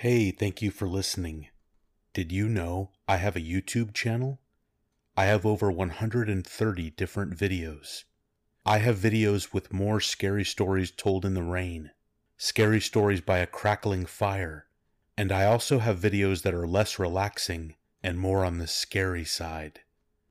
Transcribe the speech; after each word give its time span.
Hey, 0.00 0.30
thank 0.30 0.62
you 0.62 0.70
for 0.70 0.88
listening. 0.88 1.48
Did 2.14 2.32
you 2.32 2.48
know 2.48 2.90
I 3.06 3.18
have 3.18 3.36
a 3.36 3.40
YouTube 3.42 3.92
channel? 3.92 4.40
I 5.14 5.26
have 5.26 5.44
over 5.44 5.70
130 5.70 6.90
different 6.92 7.36
videos. 7.36 8.04
I 8.64 8.78
have 8.78 8.96
videos 8.96 9.52
with 9.52 9.74
more 9.74 10.00
scary 10.00 10.42
stories 10.42 10.90
told 10.90 11.26
in 11.26 11.34
the 11.34 11.42
rain, 11.42 11.90
scary 12.38 12.80
stories 12.80 13.20
by 13.20 13.40
a 13.40 13.46
crackling 13.46 14.06
fire, 14.06 14.68
and 15.18 15.30
I 15.30 15.44
also 15.44 15.80
have 15.80 16.00
videos 16.00 16.44
that 16.44 16.54
are 16.54 16.66
less 16.66 16.98
relaxing 16.98 17.74
and 18.02 18.18
more 18.18 18.42
on 18.42 18.56
the 18.56 18.66
scary 18.66 19.26
side. 19.26 19.80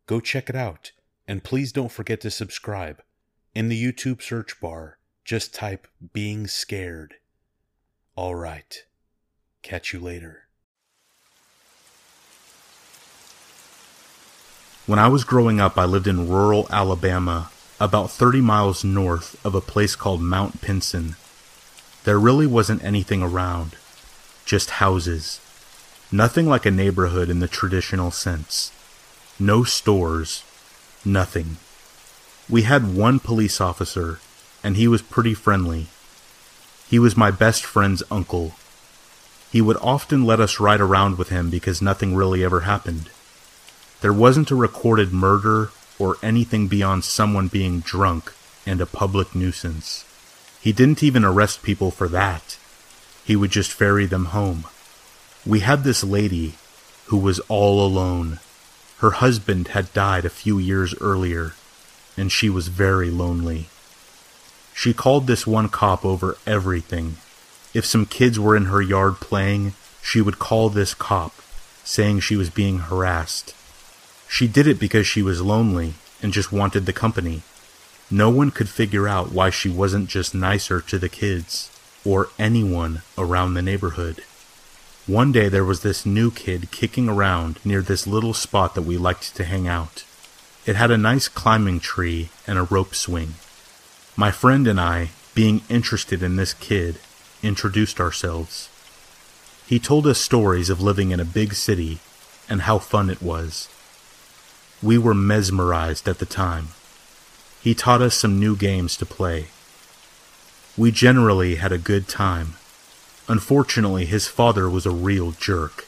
Go 0.07 0.19
check 0.19 0.49
it 0.49 0.55
out, 0.55 0.93
and 1.27 1.43
please 1.43 1.71
don't 1.71 1.91
forget 1.91 2.21
to 2.21 2.31
subscribe. 2.31 3.03
In 3.53 3.69
the 3.69 3.79
YouTube 3.79 4.23
search 4.23 4.59
bar, 4.59 4.97
just 5.23 5.53
type 5.53 5.87
being 6.11 6.47
scared. 6.47 7.17
All 8.15 8.33
right. 8.33 8.83
Catch 9.61 9.93
you 9.93 9.99
later. 9.99 10.43
When 14.85 14.97
I 14.97 15.07
was 15.07 15.23
growing 15.23 15.59
up, 15.59 15.77
I 15.77 15.85
lived 15.85 16.07
in 16.07 16.29
rural 16.29 16.67
Alabama, 16.71 17.51
about 17.79 18.09
30 18.09 18.41
miles 18.41 18.83
north 18.83 19.39
of 19.45 19.53
a 19.53 19.61
place 19.61 19.95
called 19.95 20.21
Mount 20.21 20.61
Pinson. 20.61 21.15
There 22.05 22.19
really 22.19 22.47
wasn't 22.47 22.83
anything 22.83 23.21
around, 23.21 23.75
just 24.45 24.71
houses. 24.81 25.39
Nothing 26.11 26.47
like 26.47 26.65
a 26.65 26.71
neighborhood 26.71 27.29
in 27.29 27.39
the 27.39 27.47
traditional 27.47 28.09
sense. 28.09 28.71
No 29.39 29.63
stores, 29.63 30.43
nothing. 31.05 31.57
We 32.49 32.63
had 32.63 32.95
one 32.95 33.19
police 33.19 33.61
officer, 33.61 34.19
and 34.63 34.75
he 34.75 34.87
was 34.87 35.03
pretty 35.03 35.35
friendly. 35.35 35.87
He 36.89 36.97
was 36.97 37.15
my 37.15 37.29
best 37.29 37.63
friend's 37.63 38.01
uncle. 38.09 38.55
He 39.51 39.61
would 39.61 39.77
often 39.77 40.25
let 40.25 40.39
us 40.39 40.59
ride 40.59 40.81
around 40.81 41.17
with 41.17 41.29
him 41.29 41.49
because 41.49 41.81
nothing 41.81 42.15
really 42.15 42.43
ever 42.43 42.61
happened. 42.61 43.09
There 44.01 44.13
wasn't 44.13 44.51
a 44.51 44.55
recorded 44.55 45.11
murder 45.11 45.71
or 45.97 46.17
anything 46.21 46.67
beyond 46.67 47.03
someone 47.03 47.47
being 47.47 47.81
drunk 47.81 48.33
and 48.65 48.79
a 48.79 48.85
public 48.85 49.33
nuisance. 49.33 50.05
He 50.61 50.71
didn't 50.71 51.03
even 51.03 51.25
arrest 51.25 51.63
people 51.63 51.91
for 51.91 52.07
that. 52.09 52.57
He 53.25 53.35
would 53.35 53.51
just 53.51 53.71
ferry 53.71 54.05
them 54.05 54.25
home. 54.25 54.65
We 55.45 55.61
had 55.61 55.83
this 55.83 56.03
lady 56.03 56.55
who 57.05 57.17
was 57.17 57.39
all 57.41 57.85
alone. 57.85 58.39
Her 58.99 59.11
husband 59.11 59.69
had 59.69 59.93
died 59.93 60.25
a 60.25 60.29
few 60.29 60.59
years 60.59 60.93
earlier, 61.01 61.53
and 62.15 62.31
she 62.31 62.49
was 62.49 62.67
very 62.67 63.09
lonely. 63.09 63.67
She 64.73 64.93
called 64.93 65.25
this 65.27 65.47
one 65.47 65.69
cop 65.69 66.05
over 66.05 66.37
everything. 66.45 67.17
If 67.73 67.85
some 67.85 68.05
kids 68.05 68.39
were 68.39 68.55
in 68.55 68.65
her 68.65 68.81
yard 68.81 69.15
playing, 69.15 69.73
she 70.01 70.21
would 70.21 70.39
call 70.39 70.69
this 70.69 70.93
cop, 70.93 71.33
saying 71.83 72.21
she 72.21 72.35
was 72.35 72.49
being 72.49 72.79
harassed. 72.79 73.53
She 74.27 74.47
did 74.47 74.67
it 74.67 74.79
because 74.79 75.05
she 75.07 75.21
was 75.21 75.41
lonely 75.41 75.93
and 76.21 76.33
just 76.33 76.51
wanted 76.51 76.85
the 76.85 76.93
company. 76.93 77.41
No 78.11 78.29
one 78.29 78.51
could 78.51 78.69
figure 78.69 79.07
out 79.07 79.31
why 79.31 79.49
she 79.49 79.69
wasn't 79.69 80.09
just 80.09 80.33
nicer 80.33 80.81
to 80.81 80.97
the 80.97 81.09
kids 81.09 81.69
or 82.03 82.29
anyone 82.39 83.01
around 83.17 83.53
the 83.53 83.61
neighborhood. 83.61 84.23
One 85.05 85.31
day 85.31 85.49
there 85.49 85.65
was 85.65 85.81
this 85.81 86.05
new 86.05 86.31
kid 86.31 86.71
kicking 86.71 87.09
around 87.09 87.59
near 87.65 87.81
this 87.81 88.07
little 88.07 88.33
spot 88.33 88.75
that 88.75 88.83
we 88.83 88.97
liked 88.97 89.35
to 89.35 89.43
hang 89.43 89.67
out. 89.67 90.03
It 90.65 90.75
had 90.75 90.91
a 90.91 90.97
nice 90.97 91.27
climbing 91.27 91.79
tree 91.79 92.29
and 92.45 92.59
a 92.59 92.63
rope 92.63 92.93
swing. 92.93 93.35
My 94.15 94.31
friend 94.31 94.67
and 94.67 94.79
I, 94.79 95.09
being 95.33 95.61
interested 95.69 96.21
in 96.21 96.35
this 96.35 96.53
kid, 96.53 96.99
introduced 97.43 97.99
ourselves. 97.99 98.69
He 99.67 99.79
told 99.79 100.07
us 100.07 100.19
stories 100.19 100.69
of 100.69 100.81
living 100.81 101.11
in 101.11 101.19
a 101.19 101.25
big 101.25 101.53
city 101.53 101.99
and 102.49 102.61
how 102.61 102.79
fun 102.79 103.09
it 103.09 103.21
was. 103.21 103.69
We 104.81 104.97
were 104.97 105.13
mesmerized 105.13 106.07
at 106.07 106.19
the 106.19 106.25
time. 106.25 106.69
He 107.61 107.75
taught 107.75 108.01
us 108.01 108.15
some 108.15 108.39
new 108.39 108.55
games 108.55 108.95
to 108.97 109.05
play. 109.05 109.47
We 110.77 110.91
generally 110.91 111.55
had 111.55 111.71
a 111.71 111.77
good 111.77 112.07
time. 112.07 112.53
Unfortunately, 113.27 114.05
his 114.05 114.27
father 114.27 114.69
was 114.69 114.85
a 114.85 114.91
real 114.91 115.31
jerk. 115.31 115.85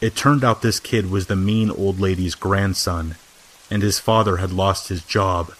It 0.00 0.16
turned 0.16 0.42
out 0.42 0.62
this 0.62 0.80
kid 0.80 1.10
was 1.10 1.26
the 1.26 1.36
mean 1.36 1.70
old 1.70 2.00
lady's 2.00 2.34
grandson, 2.34 3.16
and 3.70 3.82
his 3.82 4.00
father 4.00 4.38
had 4.38 4.52
lost 4.52 4.88
his 4.88 5.04
job 5.04 5.52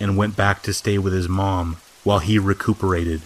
and 0.00 0.16
went 0.16 0.36
back 0.36 0.62
to 0.62 0.72
stay 0.72 0.96
with 0.96 1.12
his 1.12 1.28
mom 1.28 1.76
while 2.02 2.20
he 2.20 2.38
recuperated. 2.38 3.20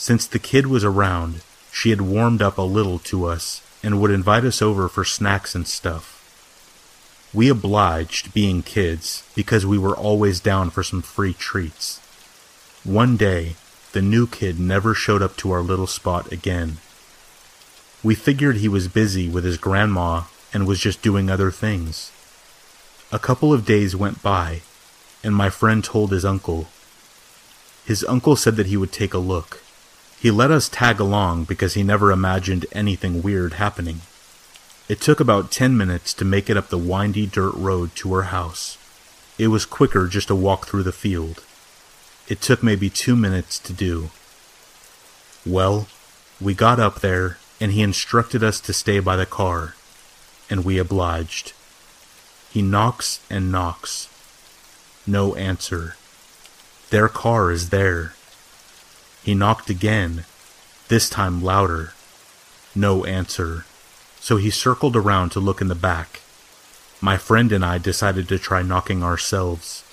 Since 0.00 0.28
the 0.28 0.38
kid 0.38 0.68
was 0.68 0.84
around, 0.84 1.42
she 1.72 1.90
had 1.90 2.00
warmed 2.00 2.40
up 2.40 2.56
a 2.56 2.62
little 2.62 3.00
to 3.00 3.24
us 3.24 3.62
and 3.82 4.00
would 4.00 4.12
invite 4.12 4.44
us 4.44 4.62
over 4.62 4.88
for 4.88 5.04
snacks 5.04 5.56
and 5.56 5.66
stuff. 5.66 6.14
We 7.34 7.48
obliged, 7.48 8.32
being 8.32 8.62
kids, 8.62 9.24
because 9.34 9.66
we 9.66 9.76
were 9.76 9.96
always 9.96 10.38
down 10.38 10.70
for 10.70 10.84
some 10.84 11.02
free 11.02 11.34
treats. 11.34 11.98
One 12.84 13.16
day, 13.16 13.56
the 13.90 14.00
new 14.00 14.28
kid 14.28 14.60
never 14.60 14.94
showed 14.94 15.20
up 15.20 15.36
to 15.38 15.50
our 15.50 15.62
little 15.62 15.88
spot 15.88 16.30
again. 16.30 16.78
We 18.04 18.14
figured 18.14 18.58
he 18.58 18.68
was 18.68 18.86
busy 18.86 19.28
with 19.28 19.42
his 19.42 19.58
grandma 19.58 20.22
and 20.54 20.64
was 20.64 20.78
just 20.78 21.02
doing 21.02 21.28
other 21.28 21.50
things. 21.50 22.12
A 23.10 23.18
couple 23.18 23.52
of 23.52 23.66
days 23.66 23.96
went 23.96 24.22
by, 24.22 24.62
and 25.24 25.34
my 25.34 25.50
friend 25.50 25.82
told 25.82 26.12
his 26.12 26.24
uncle. 26.24 26.68
His 27.84 28.04
uncle 28.04 28.36
said 28.36 28.54
that 28.54 28.66
he 28.66 28.76
would 28.76 28.92
take 28.92 29.12
a 29.12 29.18
look. 29.18 29.64
He 30.20 30.30
let 30.30 30.50
us 30.50 30.68
tag 30.68 30.98
along 30.98 31.44
because 31.44 31.74
he 31.74 31.82
never 31.82 32.10
imagined 32.10 32.66
anything 32.72 33.22
weird 33.22 33.54
happening. 33.54 34.00
It 34.88 35.00
took 35.00 35.20
about 35.20 35.52
ten 35.52 35.76
minutes 35.76 36.12
to 36.14 36.24
make 36.24 36.50
it 36.50 36.56
up 36.56 36.68
the 36.68 36.78
windy 36.78 37.26
dirt 37.26 37.54
road 37.54 37.94
to 37.96 38.14
her 38.14 38.24
house. 38.24 38.78
It 39.38 39.48
was 39.48 39.64
quicker 39.64 40.08
just 40.08 40.28
to 40.28 40.34
walk 40.34 40.66
through 40.66 40.82
the 40.82 40.92
field. 40.92 41.44
It 42.26 42.40
took 42.40 42.62
maybe 42.62 42.90
two 42.90 43.14
minutes 43.14 43.58
to 43.60 43.72
do. 43.72 44.10
Well, 45.46 45.86
we 46.40 46.54
got 46.54 46.80
up 46.80 47.00
there, 47.00 47.38
and 47.60 47.72
he 47.72 47.82
instructed 47.82 48.42
us 48.42 48.60
to 48.60 48.72
stay 48.72 48.98
by 48.98 49.16
the 49.16 49.26
car, 49.26 49.74
and 50.50 50.64
we 50.64 50.78
obliged. 50.78 51.52
He 52.50 52.62
knocks 52.62 53.20
and 53.30 53.52
knocks. 53.52 54.08
No 55.06 55.34
answer. 55.36 55.96
Their 56.90 57.08
car 57.08 57.50
is 57.50 57.70
there. 57.70 58.14
He 59.28 59.34
knocked 59.34 59.68
again, 59.68 60.24
this 60.88 61.10
time 61.10 61.42
louder. 61.42 61.92
No 62.74 63.04
answer. 63.04 63.66
So 64.20 64.38
he 64.38 64.48
circled 64.48 64.96
around 64.96 65.32
to 65.32 65.38
look 65.38 65.60
in 65.60 65.68
the 65.68 65.74
back. 65.74 66.22
My 67.02 67.18
friend 67.18 67.52
and 67.52 67.62
I 67.62 67.76
decided 67.76 68.26
to 68.28 68.38
try 68.38 68.62
knocking 68.62 69.02
ourselves. 69.02 69.84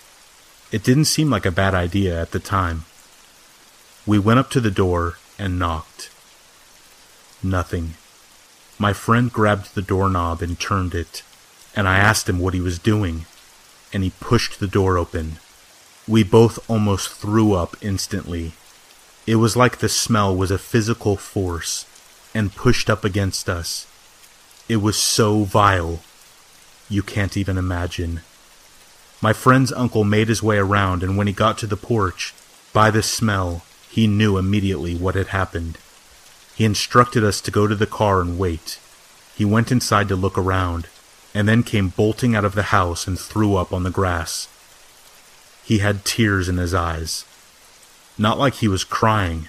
It 0.72 0.86
didn't 0.86 1.12
seem 1.12 1.30
like 1.30 1.46
a 1.46 1.52
bad 1.52 1.76
idea 1.76 2.18
at 2.18 2.32
the 2.32 2.40
time. 2.40 2.86
We 4.06 4.20
went 4.20 4.40
up 4.40 4.50
to 4.52 4.62
the 4.62 4.72
door 4.72 5.18
and 5.38 5.60
knocked. 5.60 6.10
Nothing. 7.44 7.96
My 8.80 8.94
friend 8.94 9.30
grabbed 9.30 9.76
the 9.76 9.82
doorknob 9.82 10.42
and 10.42 10.58
turned 10.58 10.96
it, 10.96 11.24
and 11.76 11.90
I 11.90 11.98
asked 11.98 12.30
him 12.30 12.40
what 12.40 12.54
he 12.54 12.62
was 12.62 12.80
doing, 12.80 13.26
and 13.92 14.02
he 14.02 14.14
pushed 14.22 14.62
the 14.62 14.68
door 14.68 14.98
open. 14.98 15.40
We 16.08 16.24
both 16.24 16.58
almost 16.70 17.10
threw 17.10 17.52
up 17.52 17.76
instantly. 17.82 18.54
It 19.28 19.36
was 19.36 19.56
like 19.56 19.78
the 19.78 19.90
smell 19.90 20.36
was 20.36 20.52
a 20.52 20.58
physical 20.58 21.18
force 21.18 21.86
and 22.34 22.56
pushed 22.56 22.90
up 22.90 23.04
against 23.04 23.50
us. 23.50 23.88
It 24.70 24.78
was 24.78 24.98
so 24.98 25.44
vile. 25.44 26.02
You 26.90 27.02
can't 27.02 27.36
even 27.36 27.58
imagine. 27.58 28.22
My 29.22 29.34
friend's 29.34 29.72
uncle 29.72 30.04
made 30.04 30.28
his 30.28 30.44
way 30.44 30.58
around, 30.58 31.02
and 31.02 31.18
when 31.18 31.26
he 31.26 31.34
got 31.34 31.58
to 31.60 31.68
the 31.68 31.78
porch, 31.78 32.34
by 32.74 32.92
the 32.92 33.02
smell, 33.02 33.64
he 33.90 34.06
knew 34.06 34.38
immediately 34.38 34.96
what 34.96 35.16
had 35.16 35.28
happened. 35.28 35.78
He 36.56 36.66
instructed 36.66 37.24
us 37.24 37.42
to 37.42 37.52
go 37.52 37.66
to 37.66 37.76
the 37.76 37.88
car 37.88 38.22
and 38.22 38.38
wait. 38.38 38.80
He 39.36 39.46
went 39.46 39.72
inside 39.72 40.08
to 40.10 40.16
look 40.16 40.38
around, 40.38 40.88
and 41.34 41.50
then 41.50 41.64
came 41.64 41.90
bolting 41.90 42.36
out 42.36 42.46
of 42.46 42.56
the 42.56 42.64
house 42.64 43.08
and 43.08 43.20
threw 43.20 43.56
up 43.56 43.74
on 43.74 43.84
the 43.84 43.90
grass. 43.90 44.48
He 45.64 45.80
had 45.80 46.06
tears 46.06 46.48
in 46.48 46.58
his 46.58 46.74
eyes. 46.74 47.26
Not 48.18 48.38
like 48.38 48.56
he 48.56 48.68
was 48.68 48.84
crying, 48.84 49.48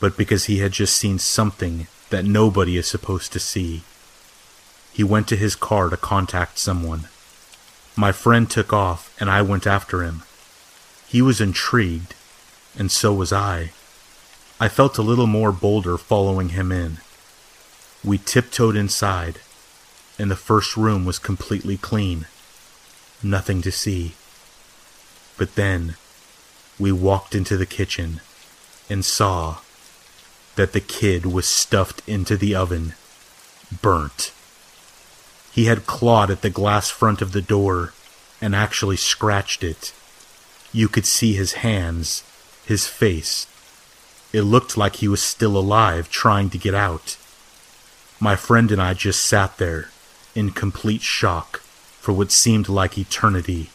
but 0.00 0.16
because 0.16 0.46
he 0.46 0.58
had 0.58 0.72
just 0.72 0.96
seen 0.96 1.18
something 1.18 1.86
that 2.10 2.24
nobody 2.24 2.76
is 2.76 2.86
supposed 2.86 3.32
to 3.32 3.40
see. 3.40 3.82
He 4.92 5.04
went 5.04 5.28
to 5.28 5.36
his 5.36 5.56
car 5.56 5.88
to 5.88 5.96
contact 5.96 6.58
someone. 6.58 7.08
My 7.96 8.12
friend 8.12 8.50
took 8.50 8.72
off, 8.72 9.14
and 9.20 9.30
I 9.30 9.42
went 9.42 9.66
after 9.66 10.02
him. 10.02 10.22
He 11.06 11.22
was 11.22 11.40
intrigued, 11.40 12.14
and 12.76 12.90
so 12.90 13.14
was 13.14 13.32
I. 13.32 13.72
I 14.60 14.68
felt 14.68 14.98
a 14.98 15.02
little 15.02 15.26
more 15.26 15.52
bolder 15.52 15.96
following 15.96 16.50
him 16.50 16.72
in. 16.72 16.98
We 18.04 18.18
tiptoed 18.18 18.76
inside, 18.76 19.40
and 20.18 20.30
the 20.30 20.36
first 20.36 20.76
room 20.76 21.04
was 21.04 21.18
completely 21.18 21.76
clean. 21.76 22.26
Nothing 23.22 23.62
to 23.62 23.72
see. 23.72 24.14
But 25.36 25.54
then 25.54 25.96
we 26.78 26.92
walked 26.92 27.34
into 27.34 27.56
the 27.56 27.66
kitchen 27.66 28.20
and 28.90 29.04
saw 29.04 29.58
that 30.56 30.72
the 30.72 30.80
kid 30.80 31.26
was 31.26 31.46
stuffed 31.46 32.02
into 32.08 32.36
the 32.36 32.54
oven, 32.54 32.94
burnt. 33.82 34.32
He 35.52 35.66
had 35.66 35.86
clawed 35.86 36.30
at 36.30 36.42
the 36.42 36.50
glass 36.50 36.90
front 36.90 37.22
of 37.22 37.32
the 37.32 37.42
door 37.42 37.92
and 38.40 38.54
actually 38.54 38.96
scratched 38.96 39.62
it. 39.62 39.92
You 40.72 40.88
could 40.88 41.06
see 41.06 41.34
his 41.34 41.54
hands, 41.54 42.22
his 42.66 42.86
face. 42.86 43.46
It 44.32 44.42
looked 44.42 44.76
like 44.76 44.96
he 44.96 45.08
was 45.08 45.22
still 45.22 45.56
alive, 45.56 46.10
trying 46.10 46.50
to 46.50 46.58
get 46.58 46.74
out. 46.74 47.16
My 48.18 48.34
friend 48.34 48.72
and 48.72 48.82
I 48.82 48.94
just 48.94 49.24
sat 49.24 49.58
there, 49.58 49.90
in 50.34 50.50
complete 50.50 51.02
shock, 51.02 51.60
for 52.00 52.12
what 52.12 52.32
seemed 52.32 52.68
like 52.68 52.98
eternity. 52.98 53.70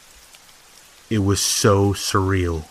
It 1.09 1.19
was 1.19 1.39
so 1.39 1.93
surreal. 1.93 2.65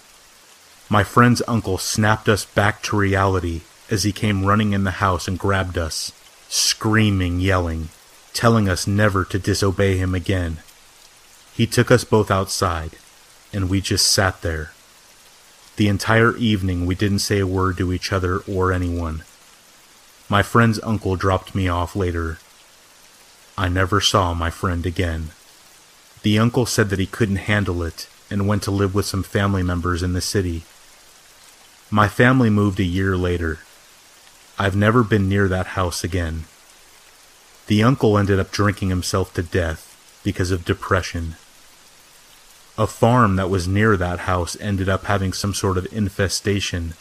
My 0.90 1.04
friend's 1.04 1.42
uncle 1.46 1.76
snapped 1.76 2.28
us 2.28 2.46
back 2.46 2.82
to 2.84 2.96
reality 2.96 3.60
as 3.90 4.04
he 4.04 4.12
came 4.12 4.46
running 4.46 4.72
in 4.72 4.84
the 4.84 5.02
house 5.02 5.28
and 5.28 5.38
grabbed 5.38 5.76
us, 5.76 6.12
screaming, 6.48 7.40
yelling, 7.40 7.90
telling 8.32 8.68
us 8.68 8.86
never 8.86 9.24
to 9.26 9.38
disobey 9.38 9.98
him 9.98 10.14
again. 10.14 10.58
He 11.52 11.66
took 11.66 11.90
us 11.90 12.04
both 12.04 12.30
outside, 12.30 12.92
and 13.52 13.68
we 13.68 13.82
just 13.82 14.10
sat 14.10 14.40
there. 14.40 14.72
The 15.76 15.88
entire 15.88 16.36
evening 16.36 16.86
we 16.86 16.94
didn't 16.94 17.18
say 17.18 17.38
a 17.38 17.46
word 17.46 17.76
to 17.78 17.92
each 17.92 18.12
other 18.12 18.38
or 18.48 18.72
anyone. 18.72 19.24
My 20.28 20.42
friend's 20.42 20.80
uncle 20.82 21.16
dropped 21.16 21.54
me 21.54 21.68
off 21.68 21.94
later. 21.94 22.38
I 23.56 23.68
never 23.68 24.00
saw 24.00 24.34
my 24.34 24.50
friend 24.50 24.86
again. 24.86 25.30
The 26.22 26.38
uncle 26.38 26.64
said 26.64 26.88
that 26.90 26.98
he 26.98 27.06
couldn't 27.06 27.36
handle 27.36 27.82
it 27.82 28.08
and 28.30 28.48
went 28.48 28.62
to 28.64 28.70
live 28.70 28.94
with 28.94 29.06
some 29.06 29.22
family 29.22 29.62
members 29.62 30.02
in 30.02 30.14
the 30.14 30.20
city. 30.20 30.64
My 31.90 32.08
family 32.08 32.50
moved 32.50 32.80
a 32.80 32.84
year 32.84 33.16
later. 33.16 33.60
I've 34.58 34.76
never 34.76 35.02
been 35.02 35.28
near 35.28 35.48
that 35.48 35.68
house 35.68 36.04
again. 36.04 36.44
The 37.66 37.82
uncle 37.82 38.16
ended 38.16 38.38
up 38.38 38.50
drinking 38.50 38.90
himself 38.90 39.34
to 39.34 39.42
death 39.42 40.20
because 40.22 40.50
of 40.50 40.64
depression. 40.64 41.36
A 42.76 42.86
farm 42.86 43.36
that 43.36 43.50
was 43.50 43.66
near 43.66 43.96
that 43.96 44.20
house 44.20 44.56
ended 44.60 44.88
up 44.88 45.04
having 45.04 45.32
some 45.32 45.52
sort 45.52 45.76
of 45.76 45.92
infestation, 45.92 46.94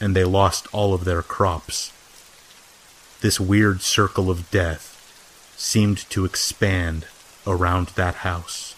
and 0.00 0.14
they 0.14 0.24
lost 0.24 0.66
all 0.72 0.92
of 0.92 1.04
their 1.04 1.22
crops. 1.22 1.92
This 3.20 3.40
weird 3.40 3.80
circle 3.80 4.30
of 4.30 4.50
death 4.50 4.92
seemed 5.56 5.98
to 6.10 6.24
expand 6.24 7.06
around 7.46 7.88
that 7.96 8.16
house. 8.16 8.75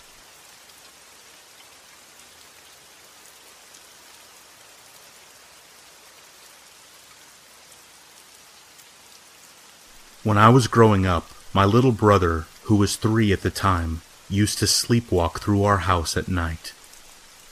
When 10.28 10.36
I 10.36 10.50
was 10.50 10.66
growing 10.66 11.06
up, 11.06 11.30
my 11.54 11.64
little 11.64 11.90
brother, 11.90 12.44
who 12.64 12.76
was 12.76 12.96
three 12.96 13.32
at 13.32 13.40
the 13.40 13.50
time, 13.50 14.02
used 14.28 14.58
to 14.58 14.66
sleepwalk 14.66 15.40
through 15.40 15.64
our 15.64 15.78
house 15.78 16.18
at 16.18 16.28
night. 16.28 16.74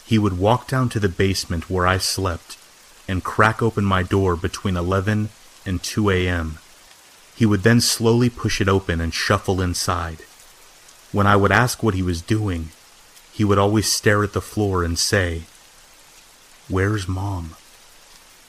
He 0.05 0.19
would 0.19 0.37
walk 0.37 0.69
down 0.69 0.91
to 0.91 1.01
the 1.01 1.09
basement 1.09 1.71
where 1.71 1.87
I 1.87 1.97
slept 1.97 2.59
and 3.09 3.25
crack 3.25 3.63
open 3.63 3.87
my 3.87 4.03
door 4.03 4.37
between 4.37 4.77
11 4.77 5.31
and 5.65 5.83
2 5.83 6.11
a.m. 6.11 6.59
He 7.35 7.47
would 7.47 7.63
then 7.63 7.81
slowly 7.81 8.29
push 8.29 8.61
it 8.61 8.69
open 8.69 9.01
and 9.01 9.15
shuffle 9.15 9.63
inside. 9.63 10.19
When 11.13 11.27
I 11.27 11.35
would 11.35 11.53
ask 11.53 11.83
what 11.83 11.95
he 11.95 12.03
was 12.03 12.21
doing, 12.21 12.73
he 13.33 13.43
would 13.43 13.57
always 13.57 13.91
stare 13.91 14.23
at 14.23 14.35
the 14.35 14.43
floor 14.43 14.85
and 14.85 14.99
say, 14.99 15.45
Where's 16.69 17.09
Mom? 17.09 17.57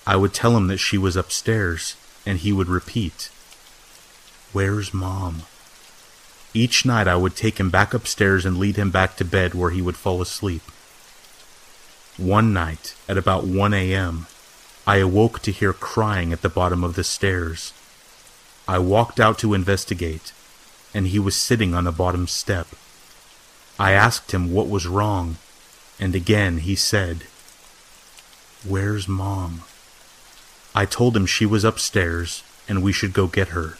I 0.05 0.17
would 0.17 0.33
tell 0.33 0.57
him 0.57 0.67
that 0.67 0.79
she 0.79 0.97
was 0.97 1.15
upstairs, 1.15 1.95
and 2.25 2.39
he 2.39 2.51
would 2.51 2.67
repeat, 2.67 3.29
Where's 4.57 4.91
Mom? 4.91 5.43
Each 6.51 6.83
night 6.83 7.07
I 7.07 7.15
would 7.15 7.35
take 7.35 7.59
him 7.59 7.69
back 7.69 7.93
upstairs 7.93 8.43
and 8.43 8.57
lead 8.57 8.75
him 8.75 8.89
back 8.89 9.15
to 9.17 9.23
bed 9.23 9.53
where 9.53 9.69
he 9.69 9.83
would 9.83 9.95
fall 9.95 10.19
asleep. 10.19 10.63
One 12.17 12.53
night, 12.53 12.95
at 13.07 13.19
about 13.19 13.43
1 13.43 13.71
a.m., 13.75 14.25
I 14.87 14.97
awoke 14.97 15.43
to 15.43 15.51
hear 15.51 15.73
crying 15.73 16.33
at 16.33 16.41
the 16.41 16.49
bottom 16.49 16.83
of 16.83 16.95
the 16.95 17.03
stairs. 17.03 17.71
I 18.67 18.79
walked 18.79 19.19
out 19.19 19.37
to 19.41 19.53
investigate, 19.53 20.33
and 20.91 21.05
he 21.05 21.19
was 21.19 21.35
sitting 21.35 21.75
on 21.75 21.83
the 21.83 21.91
bottom 21.91 22.25
step. 22.25 22.65
I 23.77 23.91
asked 23.91 24.31
him 24.31 24.51
what 24.51 24.67
was 24.67 24.87
wrong, 24.87 25.37
and 25.99 26.15
again 26.15 26.57
he 26.61 26.75
said, 26.75 27.27
Where's 28.67 29.07
Mom? 29.07 29.61
I 30.73 30.85
told 30.85 31.15
him 31.15 31.27
she 31.27 31.45
was 31.45 31.63
upstairs 31.63 32.41
and 32.67 32.81
we 32.81 32.91
should 32.91 33.13
go 33.13 33.27
get 33.27 33.49
her. 33.49 33.77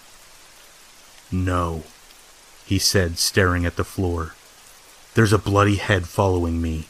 No 1.31 1.83
he 2.68 2.77
said, 2.77 3.18
staring 3.18 3.65
at 3.65 3.77
the 3.77 3.83
floor. 3.85 4.35
There's 5.13 5.31
a 5.31 5.38
bloody 5.38 5.77
head 5.77 6.06
following 6.06 6.62
me. 6.62 6.88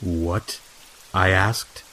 What? 0.00 0.60
I 1.14 1.30
asked. 1.30 1.84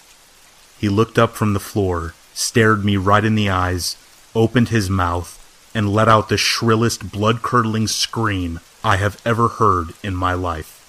He 0.79 0.89
looked 0.89 1.19
up 1.19 1.35
from 1.35 1.53
the 1.53 1.59
floor, 1.59 2.15
stared 2.33 2.83
me 2.83 2.97
right 2.97 3.23
in 3.23 3.35
the 3.35 3.49
eyes, 3.49 3.97
opened 4.33 4.69
his 4.69 4.89
mouth, 4.89 5.39
and 5.75 5.93
let 5.93 6.07
out 6.09 6.27
the 6.27 6.37
shrillest 6.37 7.11
blood 7.11 7.43
curdling 7.43 7.87
scream 7.87 8.59
I 8.83 8.97
have 8.97 9.21
ever 9.23 9.47
heard 9.47 9.93
in 10.01 10.15
my 10.15 10.33
life. 10.33 10.79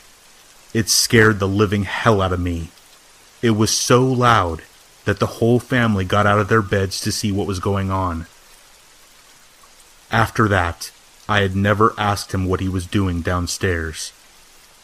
It 0.72 0.88
scared 0.88 1.38
the 1.38 1.48
living 1.48 1.84
hell 1.84 2.22
out 2.22 2.32
of 2.32 2.40
me. 2.40 2.70
It 3.42 3.50
was 3.50 3.70
so 3.70 4.02
loud 4.02 4.62
that 5.04 5.20
the 5.20 5.26
whole 5.26 5.60
family 5.60 6.06
got 6.06 6.26
out 6.26 6.40
of 6.40 6.48
their 6.48 6.62
beds 6.62 7.00
to 7.02 7.12
see 7.12 7.30
what 7.30 7.46
was 7.46 7.60
going 7.60 7.90
on. 7.90 8.26
After 10.14 10.46
that, 10.46 10.92
I 11.28 11.40
had 11.40 11.56
never 11.56 11.92
asked 11.98 12.30
him 12.30 12.46
what 12.46 12.60
he 12.60 12.68
was 12.68 12.86
doing 12.86 13.20
downstairs. 13.20 14.12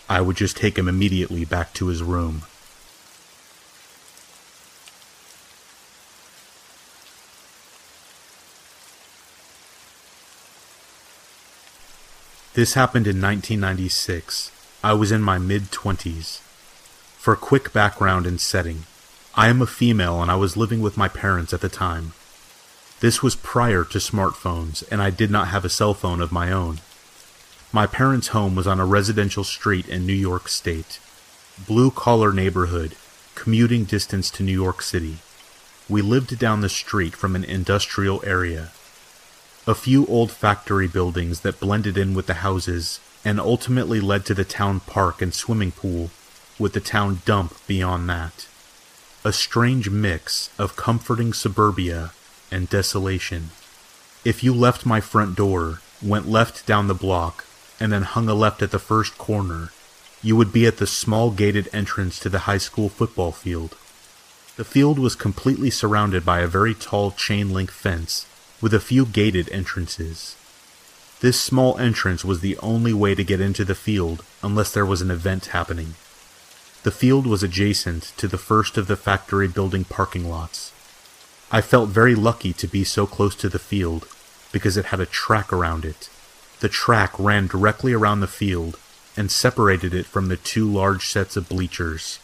I 0.08 0.20
would 0.20 0.36
just 0.36 0.56
take 0.56 0.76
him 0.76 0.88
immediately 0.88 1.44
back 1.44 1.72
to 1.74 1.86
his 1.86 2.02
room. 2.02 2.42
This 12.54 12.74
happened 12.74 13.06
in 13.06 13.22
1996. 13.22 14.50
I 14.82 14.94
was 14.94 15.12
in 15.12 15.22
my 15.22 15.38
mid 15.38 15.70
20s. 15.70 16.40
For 17.18 17.36
quick 17.36 17.72
background 17.72 18.26
and 18.26 18.40
setting, 18.40 18.82
I 19.36 19.46
am 19.46 19.62
a 19.62 19.68
female 19.68 20.22
and 20.22 20.28
I 20.28 20.34
was 20.34 20.56
living 20.56 20.80
with 20.80 20.96
my 20.96 21.06
parents 21.06 21.52
at 21.52 21.60
the 21.60 21.68
time. 21.68 22.14
This 23.00 23.22
was 23.22 23.34
prior 23.34 23.82
to 23.84 23.98
smartphones, 23.98 24.84
and 24.90 25.00
I 25.00 25.08
did 25.08 25.30
not 25.30 25.48
have 25.48 25.64
a 25.64 25.70
cell 25.70 25.94
phone 25.94 26.20
of 26.20 26.30
my 26.30 26.52
own. 26.52 26.80
My 27.72 27.86
parents' 27.86 28.28
home 28.28 28.54
was 28.54 28.66
on 28.66 28.78
a 28.78 28.84
residential 28.84 29.42
street 29.42 29.88
in 29.88 30.04
New 30.04 30.12
York 30.12 30.48
State. 30.48 31.00
Blue 31.66 31.90
collar 31.90 32.30
neighborhood, 32.30 32.96
commuting 33.34 33.84
distance 33.84 34.30
to 34.32 34.42
New 34.42 34.52
York 34.52 34.82
City. 34.82 35.16
We 35.88 36.02
lived 36.02 36.38
down 36.38 36.60
the 36.60 36.68
street 36.68 37.14
from 37.16 37.34
an 37.34 37.44
industrial 37.44 38.22
area. 38.26 38.70
A 39.66 39.74
few 39.74 40.04
old 40.06 40.30
factory 40.30 40.86
buildings 40.86 41.40
that 41.40 41.58
blended 41.58 41.96
in 41.96 42.12
with 42.12 42.26
the 42.26 42.44
houses 42.44 43.00
and 43.24 43.40
ultimately 43.40 44.00
led 44.00 44.26
to 44.26 44.34
the 44.34 44.44
town 44.44 44.80
park 44.80 45.22
and 45.22 45.32
swimming 45.32 45.72
pool, 45.72 46.10
with 46.58 46.74
the 46.74 46.80
town 46.80 47.22
dump 47.24 47.56
beyond 47.66 48.10
that. 48.10 48.46
A 49.24 49.32
strange 49.32 49.88
mix 49.88 50.50
of 50.58 50.76
comforting 50.76 51.32
suburbia 51.32 52.12
and 52.50 52.68
desolation. 52.68 53.50
If 54.24 54.44
you 54.44 54.52
left 54.54 54.84
my 54.84 55.00
front 55.00 55.36
door, 55.36 55.80
went 56.02 56.28
left 56.28 56.66
down 56.66 56.88
the 56.88 56.94
block, 56.94 57.44
and 57.78 57.92
then 57.92 58.02
hung 58.02 58.28
a 58.28 58.34
left 58.34 58.62
at 58.62 58.70
the 58.70 58.78
first 58.78 59.16
corner, 59.16 59.70
you 60.22 60.36
would 60.36 60.52
be 60.52 60.66
at 60.66 60.76
the 60.76 60.86
small 60.86 61.30
gated 61.30 61.68
entrance 61.72 62.18
to 62.20 62.28
the 62.28 62.40
high 62.40 62.58
school 62.58 62.88
football 62.88 63.32
field. 63.32 63.76
The 64.56 64.64
field 64.64 64.98
was 64.98 65.14
completely 65.14 65.70
surrounded 65.70 66.24
by 66.24 66.40
a 66.40 66.46
very 66.46 66.74
tall 66.74 67.12
chain 67.12 67.50
link 67.50 67.70
fence 67.70 68.26
with 68.60 68.74
a 68.74 68.80
few 68.80 69.06
gated 69.06 69.48
entrances. 69.50 70.36
This 71.20 71.40
small 71.40 71.78
entrance 71.78 72.24
was 72.24 72.40
the 72.40 72.58
only 72.58 72.92
way 72.92 73.14
to 73.14 73.24
get 73.24 73.40
into 73.40 73.64
the 73.64 73.74
field 73.74 74.22
unless 74.42 74.72
there 74.72 74.86
was 74.86 75.00
an 75.00 75.10
event 75.10 75.46
happening. 75.46 75.94
The 76.82 76.90
field 76.90 77.26
was 77.26 77.42
adjacent 77.42 78.12
to 78.16 78.26
the 78.26 78.38
first 78.38 78.76
of 78.76 78.86
the 78.86 78.96
factory 78.96 79.48
building 79.48 79.84
parking 79.84 80.28
lots. 80.28 80.72
I 81.52 81.60
felt 81.60 81.88
very 81.88 82.14
lucky 82.14 82.52
to 82.52 82.68
be 82.68 82.84
so 82.84 83.06
close 83.06 83.34
to 83.36 83.48
the 83.48 83.58
field 83.58 84.06
because 84.52 84.76
it 84.76 84.86
had 84.86 85.00
a 85.00 85.06
track 85.06 85.52
around 85.52 85.84
it. 85.84 86.08
The 86.60 86.68
track 86.68 87.12
ran 87.18 87.48
directly 87.48 87.92
around 87.92 88.20
the 88.20 88.26
field 88.26 88.78
and 89.16 89.30
separated 89.30 89.92
it 89.92 90.06
from 90.06 90.28
the 90.28 90.36
two 90.36 90.70
large 90.70 91.06
sets 91.08 91.36
of 91.36 91.48
bleachers. 91.48 92.20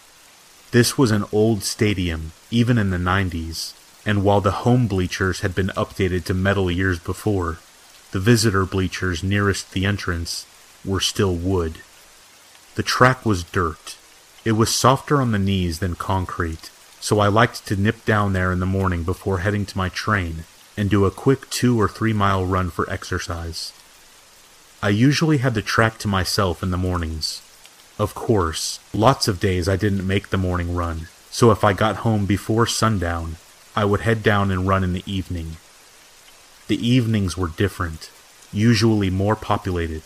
This 0.71 0.97
was 0.97 1.11
an 1.11 1.25
old 1.33 1.62
stadium, 1.62 2.33
even 2.50 2.78
in 2.78 2.90
the 2.90 2.99
90s, 2.99 3.75
and 4.04 4.23
while 4.23 4.40
the 4.40 4.62
home 4.62 4.87
bleachers 4.87 5.40
had 5.40 5.54
been 5.54 5.68
updated 5.68 6.25
to 6.25 6.35
metal 6.35 6.71
years 6.71 6.99
before, 6.99 7.59
the 8.12 8.21
visitor 8.21 8.64
bleachers 8.64 9.25
nearest 9.25 9.73
the 9.73 9.85
entrance 9.85 10.47
were 10.85 11.00
still 11.00 11.35
wood. 11.35 11.78
The 12.76 12.83
track 12.85 13.26
was 13.26 13.42
dirt. 13.42 13.97
It 14.45 14.52
was 14.52 14.73
softer 14.73 15.21
on 15.21 15.33
the 15.33 15.38
knees 15.38 15.80
than 15.80 15.97
concrete, 15.97 16.71
so 17.07 17.21
I 17.21 17.29
liked 17.29 17.69
to 17.69 17.77
nip 17.77 18.05
down 18.05 18.33
there 18.33 18.51
in 18.51 18.59
the 18.59 18.67
morning 18.67 19.05
before 19.05 19.39
heading 19.39 19.65
to 19.67 19.79
my 19.79 19.89
train 19.89 20.43
and 20.77 20.91
do 20.91 21.05
a 21.05 21.11
quick 21.13 21.49
two 21.51 21.81
or 21.81 21.87
three 21.87 22.13
mile 22.13 22.45
run 22.45 22.69
for 22.69 22.91
exercise. 22.91 23.73
I 24.83 24.89
usually 24.89 25.39
had 25.39 25.55
the 25.55 25.63
track 25.63 25.99
to 25.99 26.09
myself 26.09 26.65
in 26.65 26.73
the 26.73 26.77
mornings. 26.77 27.43
Of 27.97 28.17
course, 28.17 28.81
lots 28.93 29.29
of 29.29 29.39
days 29.39 29.69
I 29.69 29.77
didn't 29.77 30.05
make 30.05 30.31
the 30.31 30.37
morning 30.37 30.75
run, 30.75 31.07
so 31.31 31.53
if 31.53 31.63
I 31.63 31.75
got 31.75 31.99
home 31.99 32.27
before 32.27 32.67
sundown, 32.67 33.37
I 33.77 33.85
would 33.85 34.01
head 34.01 34.25
down 34.25 34.51
and 34.51 34.67
run 34.67 34.83
in 34.83 34.93
the 34.93 35.05
evening. 35.07 35.59
The 36.67 36.85
evenings 36.85 37.37
were 37.37 37.47
different, 37.47 38.11
usually 38.53 39.11
more 39.11 39.37
populated. 39.37 40.03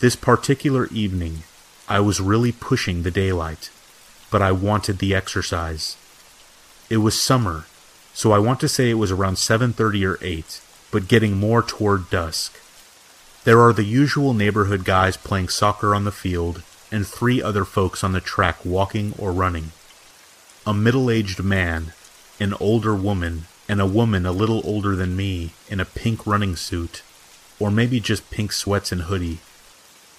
This 0.00 0.16
particular 0.16 0.86
evening, 0.86 1.44
I 1.88 2.00
was 2.00 2.20
really 2.20 2.50
pushing 2.50 3.04
the 3.04 3.12
daylight, 3.12 3.70
but 4.32 4.42
I 4.42 4.50
wanted 4.50 4.98
the 4.98 5.14
exercise. 5.14 5.96
It 6.90 6.96
was 6.96 7.20
summer, 7.20 7.66
so 8.14 8.32
I 8.32 8.38
want 8.40 8.58
to 8.60 8.68
say 8.68 8.90
it 8.90 8.94
was 8.94 9.12
around 9.12 9.36
7:30 9.36 10.04
or 10.04 10.18
8, 10.20 10.60
but 10.90 11.06
getting 11.06 11.36
more 11.36 11.62
toward 11.62 12.10
dusk. 12.10 12.58
There 13.44 13.60
are 13.60 13.72
the 13.72 13.84
usual 13.84 14.34
neighborhood 14.34 14.84
guys 14.84 15.16
playing 15.16 15.50
soccer 15.50 15.94
on 15.94 16.04
the 16.04 16.18
field 16.24 16.62
and 16.90 17.06
three 17.06 17.42
other 17.42 17.64
folks 17.64 18.02
on 18.02 18.12
the 18.12 18.20
track 18.20 18.64
walking 18.64 19.14
or 19.18 19.32
running. 19.32 19.72
A 20.66 20.72
middle-aged 20.72 21.42
man, 21.42 21.92
an 22.40 22.54
older 22.54 22.94
woman, 22.94 23.46
and 23.68 23.80
a 23.80 23.92
woman 24.00 24.24
a 24.24 24.32
little 24.32 24.62
older 24.64 24.96
than 24.96 25.16
me 25.16 25.52
in 25.68 25.80
a 25.80 25.84
pink 25.84 26.26
running 26.26 26.56
suit, 26.56 27.02
or 27.58 27.70
maybe 27.70 28.00
just 28.00 28.30
pink 28.30 28.52
sweats 28.52 28.92
and 28.92 29.02
hoodie. 29.02 29.40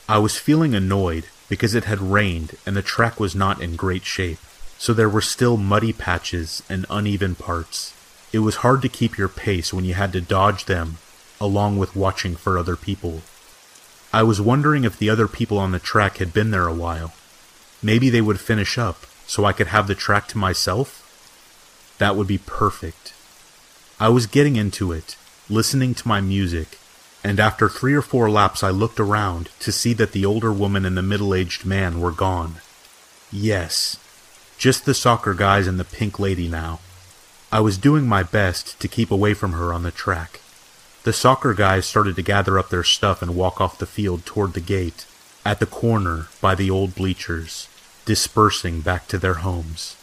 I 0.07 0.17
was 0.17 0.37
feeling 0.37 0.75
annoyed 0.75 1.25
because 1.53 1.75
it 1.75 1.83
had 1.83 2.01
rained 2.01 2.55
and 2.65 2.75
the 2.75 2.81
track 2.81 3.19
was 3.19 3.35
not 3.35 3.61
in 3.61 3.75
great 3.75 4.03
shape, 4.03 4.39
so 4.79 4.91
there 4.91 5.07
were 5.07 5.21
still 5.21 5.55
muddy 5.55 5.93
patches 5.93 6.63
and 6.67 6.83
uneven 6.89 7.35
parts. 7.35 7.93
It 8.31 8.39
was 8.39 8.65
hard 8.65 8.81
to 8.81 8.89
keep 8.89 9.19
your 9.19 9.27
pace 9.29 9.71
when 9.71 9.85
you 9.85 9.93
had 9.93 10.11
to 10.13 10.19
dodge 10.19 10.65
them 10.65 10.97
along 11.39 11.77
with 11.77 11.95
watching 11.95 12.35
for 12.35 12.57
other 12.57 12.75
people. 12.75 13.21
I 14.11 14.23
was 14.23 14.41
wondering 14.41 14.83
if 14.83 14.97
the 14.97 15.11
other 15.11 15.27
people 15.27 15.59
on 15.59 15.71
the 15.71 15.77
track 15.77 16.17
had 16.17 16.33
been 16.33 16.49
there 16.49 16.65
a 16.65 16.73
while. 16.73 17.13
Maybe 17.83 18.09
they 18.09 18.21
would 18.21 18.39
finish 18.39 18.79
up 18.79 19.05
so 19.27 19.45
I 19.45 19.53
could 19.53 19.67
have 19.67 19.85
the 19.85 19.93
track 19.93 20.27
to 20.29 20.39
myself? 20.39 21.05
That 21.99 22.15
would 22.15 22.25
be 22.25 22.39
perfect. 22.39 23.13
I 23.99 24.09
was 24.09 24.25
getting 24.25 24.55
into 24.55 24.91
it, 24.91 25.17
listening 25.51 25.93
to 25.93 26.07
my 26.07 26.19
music, 26.19 26.79
and 27.23 27.39
after 27.39 27.69
three 27.69 27.93
or 27.93 28.01
four 28.01 28.29
laps 28.29 28.63
I 28.63 28.69
looked 28.69 28.99
around 28.99 29.49
to 29.59 29.71
see 29.71 29.93
that 29.93 30.11
the 30.11 30.25
older 30.25 30.51
woman 30.51 30.85
and 30.85 30.97
the 30.97 31.01
middle-aged 31.01 31.65
man 31.65 32.01
were 32.01 32.11
gone. 32.11 32.55
Yes, 33.31 33.97
just 34.57 34.85
the 34.85 34.93
soccer 34.93 35.33
guys 35.33 35.67
and 35.67 35.79
the 35.79 35.85
pink 35.85 36.19
lady 36.19 36.47
now. 36.47 36.79
I 37.51 37.59
was 37.59 37.77
doing 37.77 38.07
my 38.07 38.23
best 38.23 38.79
to 38.79 38.87
keep 38.87 39.11
away 39.11 39.33
from 39.33 39.53
her 39.53 39.73
on 39.73 39.83
the 39.83 39.91
track. 39.91 40.41
The 41.03 41.13
soccer 41.13 41.53
guys 41.53 41.85
started 41.85 42.15
to 42.15 42.21
gather 42.21 42.57
up 42.57 42.69
their 42.69 42.83
stuff 42.83 43.21
and 43.21 43.35
walk 43.35 43.59
off 43.59 43.77
the 43.77 43.85
field 43.85 44.25
toward 44.25 44.53
the 44.53 44.61
gate, 44.61 45.05
at 45.45 45.59
the 45.59 45.65
corner 45.65 46.27
by 46.41 46.55
the 46.55 46.69
old 46.69 46.95
bleachers, 46.95 47.67
dispersing 48.05 48.81
back 48.81 49.07
to 49.09 49.17
their 49.17 49.35
homes. 49.35 49.97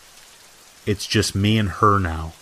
It's 0.86 1.06
just 1.06 1.34
me 1.34 1.58
and 1.58 1.68
her 1.68 1.98
now. 1.98 2.34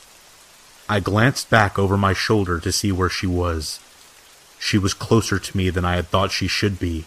I 0.89 1.01
glanced 1.01 1.51
back 1.51 1.79
over 1.79 1.97
my 1.97 2.13
shoulder 2.13 2.59
to 2.61 2.73
see 2.73 2.91
where 2.93 3.09
she 3.09 3.27
was. 3.27 3.79
She 4.59 4.79
was 4.79 4.95
closer 4.95 5.39
to 5.39 5.57
me 5.57 5.71
than 5.71 5.85
I 5.85 5.97
had 5.97 6.09
thought 6.09 6.33
she 6.33 6.49
should 6.49 6.79
be, 6.79 7.05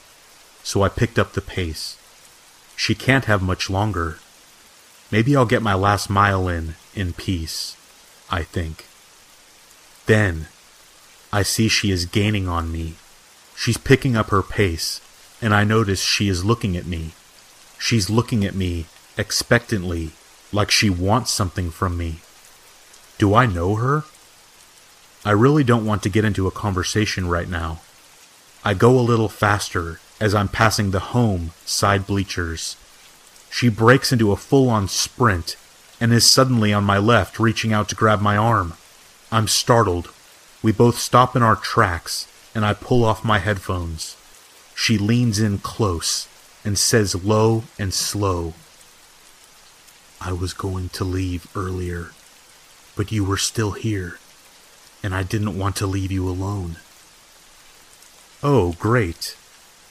so 0.64 0.84
I 0.84 0.90
picked 0.90 1.20
up 1.20 1.34
the 1.34 1.42
pace. 1.42 1.98
She 2.76 2.96
can't 2.96 3.26
have 3.26 3.42
much 3.42 3.70
longer. 3.70 4.18
Maybe 5.12 5.36
I'll 5.36 5.46
get 5.46 5.62
my 5.62 5.74
last 5.74 6.10
mile 6.10 6.48
in, 6.48 6.76
in 6.96 7.14
peace, 7.14 7.76
I 8.30 8.44
think. 8.44 8.86
Then, 10.06 10.48
I 11.34 11.44
see 11.44 11.68
she 11.68 11.92
is 11.92 12.06
gaining 12.06 12.48
on 12.48 12.72
me. 12.72 12.96
She's 13.56 13.78
picking 13.78 14.16
up 14.16 14.30
her 14.30 14.42
pace, 14.42 15.02
and 15.42 15.54
I 15.54 15.64
notice 15.64 16.02
she 16.02 16.30
is 16.30 16.46
looking 16.46 16.76
at 16.76 16.86
me. 16.86 17.12
She's 17.78 18.10
looking 18.10 18.46
at 18.46 18.56
me 18.56 18.86
expectantly, 19.18 20.12
like 20.52 20.72
she 20.72 20.90
wants 20.90 21.32
something 21.32 21.70
from 21.70 21.98
me. 21.98 22.20
Do 23.18 23.36
I 23.36 23.46
know 23.46 23.76
her? 23.76 24.04
I 25.24 25.32
really 25.32 25.64
don't 25.64 25.86
want 25.86 26.04
to 26.04 26.10
get 26.10 26.26
into 26.26 26.48
a 26.48 26.52
conversation 26.52 27.28
right 27.28 27.48
now. 27.48 27.82
I 28.64 28.74
go 28.74 29.00
a 29.00 29.02
little 29.02 29.30
faster 29.30 30.00
as 30.20 30.34
I'm 30.34 30.48
passing 30.48 30.92
the 30.92 31.00
home 31.00 31.52
side 31.66 32.08
bleachers. 32.08 32.76
She 33.50 33.70
breaks 33.70 34.12
into 34.12 34.32
a 34.32 34.38
full 34.38 34.70
on 34.70 34.88
sprint 34.88 35.56
and 36.00 36.12
is 36.14 36.30
suddenly 36.30 36.74
on 36.74 36.84
my 36.84 36.98
left, 36.98 37.40
reaching 37.40 37.74
out 37.74 37.90
to 37.90 37.96
grab 37.96 38.22
my 38.22 38.38
arm. 38.38 38.74
I'm 39.32 39.48
startled. 39.48 40.12
We 40.64 40.72
both 40.72 40.98
stop 40.98 41.36
in 41.36 41.44
our 41.44 41.56
tracks, 41.56 42.28
and 42.56 42.66
I 42.66 42.74
pull 42.74 43.04
off 43.04 43.24
my 43.24 43.40
headphones. 43.40 44.18
She 44.76 44.98
leans 44.98 45.40
in 45.40 45.60
close 45.60 46.28
and 46.64 46.78
says 46.78 47.24
low 47.24 47.64
and 47.80 47.94
slow, 47.94 48.54
I 50.24 50.34
was 50.34 50.54
going 50.54 50.90
to 50.90 51.04
leave 51.04 51.48
earlier, 51.56 52.12
but 52.96 53.12
you 53.12 53.24
were 53.24 53.38
still 53.38 53.72
here, 53.72 54.20
and 55.04 55.16
I 55.16 55.24
didn't 55.24 55.58
want 55.58 55.76
to 55.78 55.88
leave 55.88 56.12
you 56.12 56.28
alone. 56.30 56.78
Oh, 58.44 58.74
great. 58.80 59.36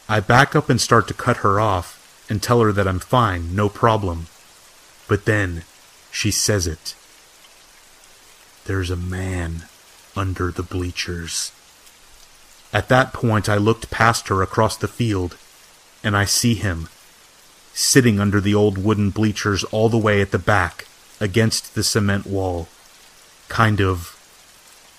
I 0.08 0.20
back 0.20 0.56
up 0.56 0.68
and 0.68 0.80
start 0.80 1.06
to 1.08 1.14
cut 1.14 1.38
her 1.38 1.60
off 1.60 2.26
and 2.28 2.42
tell 2.42 2.60
her 2.60 2.72
that 2.72 2.88
I'm 2.88 2.98
fine, 2.98 3.54
no 3.54 3.68
problem. 3.68 4.26
But 5.08 5.24
then 5.24 5.64
she 6.10 6.30
says 6.30 6.66
it. 6.66 6.94
There's 8.64 8.90
a 8.90 8.96
man 8.96 9.64
under 10.16 10.50
the 10.50 10.62
bleachers. 10.62 11.52
At 12.72 12.88
that 12.88 13.12
point, 13.12 13.48
I 13.48 13.56
looked 13.56 13.90
past 13.90 14.28
her 14.28 14.42
across 14.42 14.76
the 14.76 14.88
field, 14.88 15.36
and 16.04 16.16
I 16.16 16.24
see 16.24 16.54
him, 16.54 16.88
sitting 17.72 18.20
under 18.20 18.40
the 18.40 18.54
old 18.54 18.78
wooden 18.78 19.10
bleachers 19.10 19.64
all 19.64 19.88
the 19.88 19.98
way 19.98 20.20
at 20.20 20.30
the 20.30 20.38
back, 20.38 20.86
against 21.20 21.74
the 21.74 21.82
cement 21.82 22.26
wall, 22.26 22.68
kind 23.48 23.80
of 23.80 24.16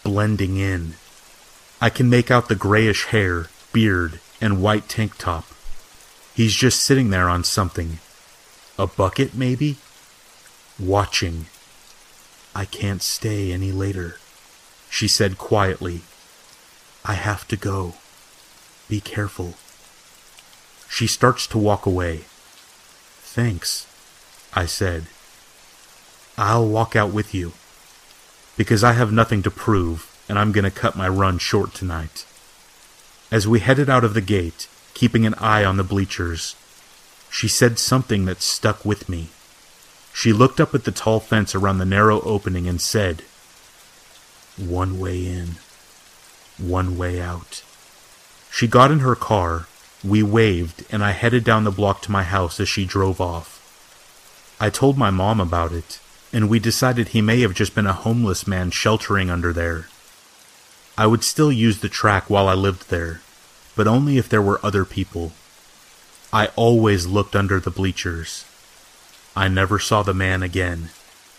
blending 0.04 0.58
in. 0.58 0.94
I 1.80 1.90
can 1.90 2.10
make 2.10 2.30
out 2.30 2.48
the 2.48 2.56
grayish 2.56 3.06
hair, 3.06 3.48
beard, 3.74 4.20
and 4.40 4.62
white 4.62 4.88
tank 4.88 5.18
top. 5.18 5.46
He's 6.34 6.54
just 6.54 6.82
sitting 6.82 7.10
there 7.10 7.30
on 7.30 7.44
something. 7.44 8.00
A 8.78 8.88
bucket, 8.88 9.34
maybe? 9.34 9.78
Watching. 10.80 11.48
I 12.54 12.66
can't 12.66 13.02
stay 13.02 13.52
any 13.52 13.72
later, 13.72 14.18
she 14.90 15.08
said 15.08 15.38
quietly. 15.38 16.02
I 17.06 17.14
have 17.14 17.48
to 17.48 17.56
go. 17.56 17.96
Be 18.90 19.00
careful. 19.00 19.56
She 20.90 21.08
starts 21.08 21.48
to 21.48 21.58
walk 21.58 21.86
away. 21.86 22.26
Thanks, 23.22 23.88
I 24.54 24.66
said. 24.66 25.08
I'll 26.38 26.68
walk 26.68 26.96
out 26.96 27.14
with 27.14 27.34
you. 27.34 27.54
Because 28.62 28.84
I 28.84 28.94
have 28.94 29.12
nothing 29.12 29.42
to 29.42 29.50
prove, 29.50 30.16
and 30.30 30.38
I'm 30.38 30.52
going 30.52 30.66
to 30.66 30.70
cut 30.70 30.96
my 30.96 31.10
run 31.10 31.40
short 31.40 31.74
tonight. 31.74 32.28
As 33.32 33.48
we 33.48 33.60
headed 33.60 33.90
out 33.90 34.04
of 34.04 34.14
the 34.14 34.22
gate, 34.22 34.68
keeping 34.94 35.26
an 35.26 35.34
eye 35.40 35.66
on 35.66 35.78
the 35.78 35.84
bleachers, 35.84 36.56
she 37.32 37.48
said 37.48 37.80
something 37.80 38.26
that 38.26 38.44
stuck 38.44 38.86
with 38.86 39.10
me. 39.10 39.30
She 40.14 40.32
looked 40.32 40.60
up 40.62 40.76
at 40.76 40.84
the 40.84 40.92
tall 40.92 41.20
fence 41.20 41.56
around 41.56 41.80
the 41.80 41.86
narrow 41.86 42.22
opening 42.22 42.68
and 42.68 42.80
said, 42.80 43.24
One 44.58 45.00
way 45.00 45.26
in, 45.26 45.56
one 46.60 47.00
way 47.00 47.20
out. 47.20 47.64
She 48.52 48.68
got 48.68 48.92
in 48.92 49.00
her 49.00 49.16
car, 49.16 49.66
we 50.04 50.22
waved, 50.22 50.86
and 50.92 51.04
I 51.04 51.14
headed 51.14 51.44
down 51.44 51.64
the 51.64 51.72
block 51.72 52.04
to 52.04 52.12
my 52.12 52.22
house 52.22 52.60
as 52.60 52.70
she 52.70 52.86
drove 52.86 53.20
off. 53.20 53.58
I 54.60 54.70
told 54.70 55.00
my 55.00 55.10
mom 55.10 55.40
about 55.40 55.72
it, 55.72 56.00
and 56.34 56.50
we 56.50 56.60
decided 56.60 57.10
he 57.10 57.22
may 57.22 57.42
have 57.42 57.54
just 57.54 57.76
been 57.76 57.88
a 57.88 57.94
homeless 57.94 58.48
man 58.48 58.72
sheltering 58.72 59.30
under 59.30 59.52
there. 59.52 59.88
I 60.98 61.08
would 61.08 61.24
still 61.24 61.52
use 61.52 61.80
the 61.80 61.90
track 61.90 62.30
while 62.30 62.48
I 62.48 62.54
lived 62.54 62.90
there, 62.90 63.22
but 63.76 63.88
only 63.88 64.18
if 64.18 64.30
there 64.30 64.42
were 64.42 64.60
other 64.64 64.86
people. 64.86 65.32
I 66.34 66.48
always 66.56 67.08
looked 67.08 67.36
under 67.36 67.60
the 67.60 67.72
bleachers. 67.72 68.46
I 69.36 69.48
never 69.48 69.80
saw 69.80 70.04
the 70.04 70.14
man 70.14 70.44
again, 70.44 70.90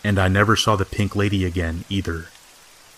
and 0.04 0.18
I 0.18 0.28
never 0.28 0.56
saw 0.56 0.76
the 0.76 0.84
pink 0.84 1.14
lady 1.14 1.44
again 1.44 1.84
either. 1.88 2.26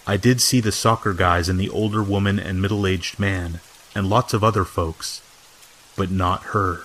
I 0.06 0.16
did 0.16 0.40
see 0.40 0.60
the 0.60 0.72
soccer 0.72 1.14
guys 1.14 1.48
and 1.48 1.58
the 1.58 1.70
older 1.70 2.02
woman 2.02 2.38
and 2.38 2.60
middle 2.60 2.86
aged 2.86 3.18
man, 3.18 3.60
and 3.94 4.08
lots 4.10 4.34
of 4.34 4.44
other 4.44 4.64
folks, 4.64 5.22
but 5.96 6.10
not 6.10 6.42
her. 6.54 6.82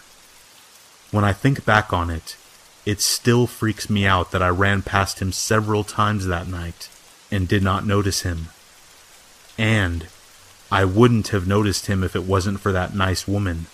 When 1.12 1.24
I 1.24 1.34
think 1.34 1.66
back 1.66 1.92
on 1.92 2.10
it, 2.10 2.38
it 2.86 3.02
still 3.02 3.48
freaks 3.48 3.90
me 3.90 4.06
out 4.06 4.32
that 4.32 4.42
I 4.42 4.50
ran 4.50 4.82
past 4.82 5.20
him 5.20 5.32
several 5.32 5.84
times 5.84 6.26
that 6.26 6.48
night 6.48 6.90
and 7.32 7.48
did 7.48 7.64
not 7.64 7.86
notice 7.86 8.22
him. 8.22 8.48
And 9.58 10.08
I 10.72 10.86
wouldn't 10.86 11.30
have 11.30 11.48
noticed 11.48 11.88
him 11.88 12.04
if 12.04 12.16
it 12.16 12.24
wasn't 12.24 12.60
for 12.60 12.72
that 12.72 12.96
nice 12.96 13.28
woman. 13.28 13.68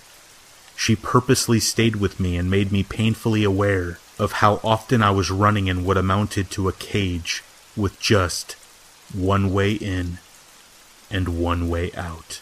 She 0.75 0.95
purposely 0.95 1.59
stayed 1.59 1.97
with 1.97 2.19
me 2.19 2.37
and 2.37 2.49
made 2.49 2.71
me 2.71 2.83
painfully 2.83 3.43
aware 3.43 3.99
of 4.17 4.33
how 4.33 4.59
often 4.63 5.01
I 5.01 5.11
was 5.11 5.31
running 5.31 5.67
in 5.67 5.85
what 5.85 5.97
amounted 5.97 6.49
to 6.51 6.67
a 6.67 6.73
cage 6.73 7.43
with 7.75 7.99
just 7.99 8.53
one 9.13 9.53
way 9.53 9.73
in 9.73 10.19
and 11.11 11.39
one 11.39 11.69
way 11.69 11.91
out. 11.93 12.41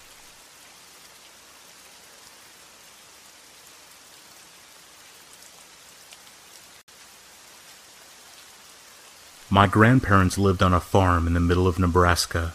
My 9.54 9.68
grandparents 9.68 10.40
lived 10.40 10.64
on 10.64 10.74
a 10.74 10.80
farm 10.80 11.28
in 11.28 11.36
the 11.36 11.40
middle 11.40 11.68
of 11.68 11.78
Nebraska. 11.78 12.54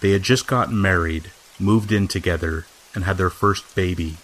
They 0.00 0.10
had 0.10 0.24
just 0.24 0.48
gotten 0.48 0.82
married, 0.82 1.30
moved 1.56 1.92
in 1.92 2.08
together, 2.08 2.66
and 2.96 3.04
had 3.04 3.16
their 3.16 3.30
first 3.30 3.76
baby. 3.76 4.16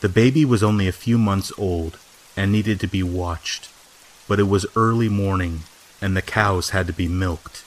The 0.00 0.08
baby 0.08 0.46
was 0.46 0.62
only 0.62 0.88
a 0.88 0.92
few 0.92 1.18
months 1.18 1.52
old 1.58 1.98
and 2.34 2.50
needed 2.50 2.80
to 2.80 2.86
be 2.86 3.02
watched, 3.02 3.68
but 4.26 4.40
it 4.40 4.48
was 4.48 4.64
early 4.74 5.10
morning 5.10 5.64
and 6.00 6.16
the 6.16 6.22
cows 6.22 6.70
had 6.70 6.86
to 6.86 6.94
be 6.94 7.08
milked. 7.08 7.62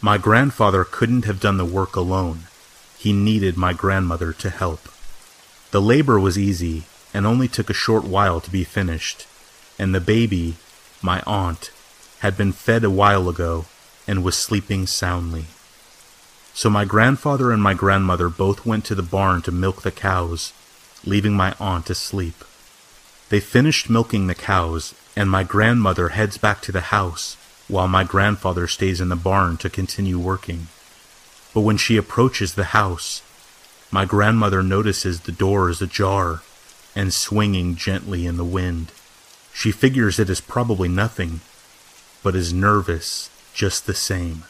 My 0.00 0.16
grandfather 0.16 0.84
couldn't 0.84 1.24
have 1.24 1.40
done 1.40 1.56
the 1.56 1.64
work 1.64 1.96
alone. 1.96 2.44
He 2.96 3.12
needed 3.12 3.56
my 3.56 3.72
grandmother 3.72 4.32
to 4.34 4.48
help. 4.48 4.88
The 5.72 5.82
labor 5.82 6.20
was 6.20 6.38
easy 6.38 6.84
and 7.12 7.26
only 7.26 7.48
took 7.48 7.68
a 7.68 7.74
short 7.74 8.04
while 8.04 8.40
to 8.40 8.48
be 8.48 8.62
finished, 8.62 9.26
and 9.76 9.92
the 9.92 10.00
baby, 10.00 10.54
my 11.02 11.20
aunt, 11.26 11.72
had 12.20 12.36
been 12.36 12.52
fed 12.52 12.84
a 12.84 12.90
while 12.90 13.28
ago 13.28 13.66
and 14.06 14.24
was 14.24 14.36
sleeping 14.36 14.86
soundly. 14.86 15.46
So 16.54 16.68
my 16.68 16.84
grandfather 16.84 17.52
and 17.52 17.62
my 17.62 17.74
grandmother 17.74 18.28
both 18.28 18.66
went 18.66 18.84
to 18.86 18.94
the 18.94 19.02
barn 19.02 19.42
to 19.42 19.52
milk 19.52 19.82
the 19.82 19.90
cows, 19.90 20.52
leaving 21.04 21.34
my 21.34 21.54
aunt 21.60 21.88
asleep. 21.90 22.44
They 23.28 23.40
finished 23.40 23.88
milking 23.88 24.26
the 24.26 24.34
cows, 24.34 24.94
and 25.16 25.30
my 25.30 25.44
grandmother 25.44 26.10
heads 26.10 26.38
back 26.38 26.60
to 26.62 26.72
the 26.72 26.92
house 26.92 27.36
while 27.68 27.88
my 27.88 28.02
grandfather 28.02 28.66
stays 28.66 29.00
in 29.00 29.08
the 29.08 29.16
barn 29.16 29.56
to 29.58 29.70
continue 29.70 30.18
working. 30.18 30.66
But 31.54 31.60
when 31.60 31.76
she 31.76 31.96
approaches 31.96 32.54
the 32.54 32.74
house, 32.74 33.22
my 33.92 34.04
grandmother 34.04 34.62
notices 34.62 35.20
the 35.20 35.32
door 35.32 35.70
is 35.70 35.80
ajar 35.80 36.42
and 36.94 37.14
swinging 37.14 37.76
gently 37.76 38.26
in 38.26 38.36
the 38.36 38.44
wind. 38.44 38.90
She 39.52 39.72
figures 39.72 40.18
it 40.18 40.28
is 40.28 40.40
probably 40.40 40.88
nothing, 40.88 41.40
but 42.22 42.36
is 42.36 42.52
nervous 42.52 43.30
just 43.54 43.86
the 43.86 43.94
same. 43.94 44.44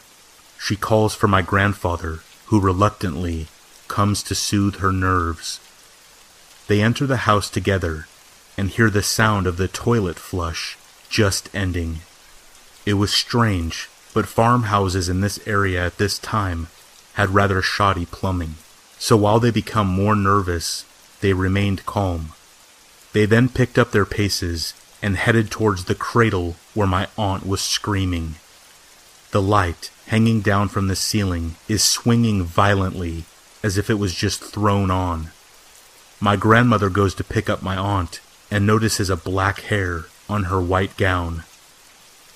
She 0.59 0.75
calls 0.75 1.15
for 1.15 1.27
my 1.27 1.41
grandfather, 1.41 2.19
who 2.47 2.59
reluctantly 2.59 3.47
comes 3.87 4.21
to 4.23 4.35
soothe 4.35 4.77
her 4.77 4.91
nerves. 4.91 5.59
They 6.67 6.81
enter 6.81 7.05
the 7.05 7.25
house 7.27 7.49
together 7.49 8.07
and 8.57 8.69
hear 8.69 8.89
the 8.89 9.03
sound 9.03 9.47
of 9.47 9.57
the 9.57 9.67
toilet 9.67 10.19
flush 10.19 10.77
just 11.09 11.53
ending. 11.53 11.99
It 12.85 12.93
was 12.93 13.11
strange, 13.11 13.89
but 14.13 14.27
farmhouses 14.27 15.09
in 15.09 15.21
this 15.21 15.39
area 15.47 15.85
at 15.85 15.97
this 15.97 16.19
time 16.19 16.67
had 17.13 17.31
rather 17.31 17.61
shoddy 17.61 18.05
plumbing, 18.05 18.55
so 18.97 19.17
while 19.17 19.39
they 19.39 19.51
become 19.51 19.87
more 19.87 20.15
nervous, 20.15 20.85
they 21.21 21.33
remained 21.33 21.85
calm. 21.85 22.33
They 23.13 23.25
then 23.25 23.49
picked 23.49 23.77
up 23.77 23.91
their 23.91 24.05
paces 24.05 24.73
and 25.01 25.17
headed 25.17 25.49
towards 25.49 25.85
the 25.85 25.95
cradle 25.95 26.55
where 26.73 26.87
my 26.87 27.07
aunt 27.17 27.45
was 27.45 27.61
screaming. 27.61 28.35
The 29.31 29.41
light, 29.41 29.91
hanging 30.07 30.41
down 30.41 30.67
from 30.69 30.87
the 30.87 30.95
ceiling, 30.95 31.55
is 31.67 31.83
swinging 31.83 32.43
violently 32.43 33.25
as 33.63 33.77
if 33.77 33.89
it 33.89 33.95
was 33.95 34.13
just 34.13 34.43
thrown 34.43 34.91
on. 34.91 35.31
My 36.19 36.35
grandmother 36.35 36.89
goes 36.89 37.15
to 37.15 37.23
pick 37.23 37.49
up 37.49 37.61
my 37.63 37.75
aunt 37.77 38.19
and 38.49 38.67
notices 38.67 39.09
a 39.09 39.15
black 39.15 39.61
hair 39.61 40.05
on 40.29 40.45
her 40.45 40.61
white 40.61 40.97
gown. 40.97 41.43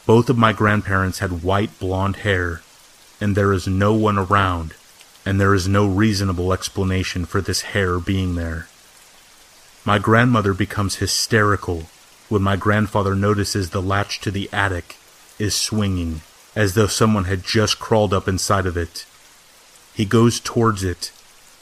Both 0.06 0.30
of 0.30 0.38
my 0.38 0.54
grandparents 0.54 1.20
had 1.20 1.44
white 1.44 1.78
blonde 1.80 2.18
hair, 2.18 2.62
and 3.20 3.36
there 3.36 3.52
is 3.52 3.68
no 3.68 3.94
one 3.94 4.18
around, 4.18 4.74
and 5.26 5.40
there 5.40 5.54
is 5.54 5.68
no 5.68 5.88
reasonable 5.88 6.54
explanation 6.54 7.26
for 7.26 7.42
this 7.42 7.62
hair 7.74 8.00
being 8.00 8.36
there. 8.36 8.68
My 9.84 10.00
grandmother 10.00 10.54
becomes 10.54 10.96
hysterical 10.96 11.88
when 12.30 12.42
my 12.42 12.56
grandfather 12.56 13.16
notices 13.16 13.70
the 13.70 13.82
latch 13.82 14.20
to 14.22 14.32
the 14.32 14.50
attic 14.52 14.98
is 15.38 15.54
swinging 15.54 16.22
as 16.56 16.74
though 16.74 16.88
someone 16.88 17.26
had 17.26 17.44
just 17.44 17.80
crawled 17.80 18.14
up 18.14 18.28
inside 18.28 18.66
of 18.66 18.78
it. 18.78 19.06
He 19.94 20.06
goes 20.06 20.40
towards 20.40 20.84
it, 20.84 21.12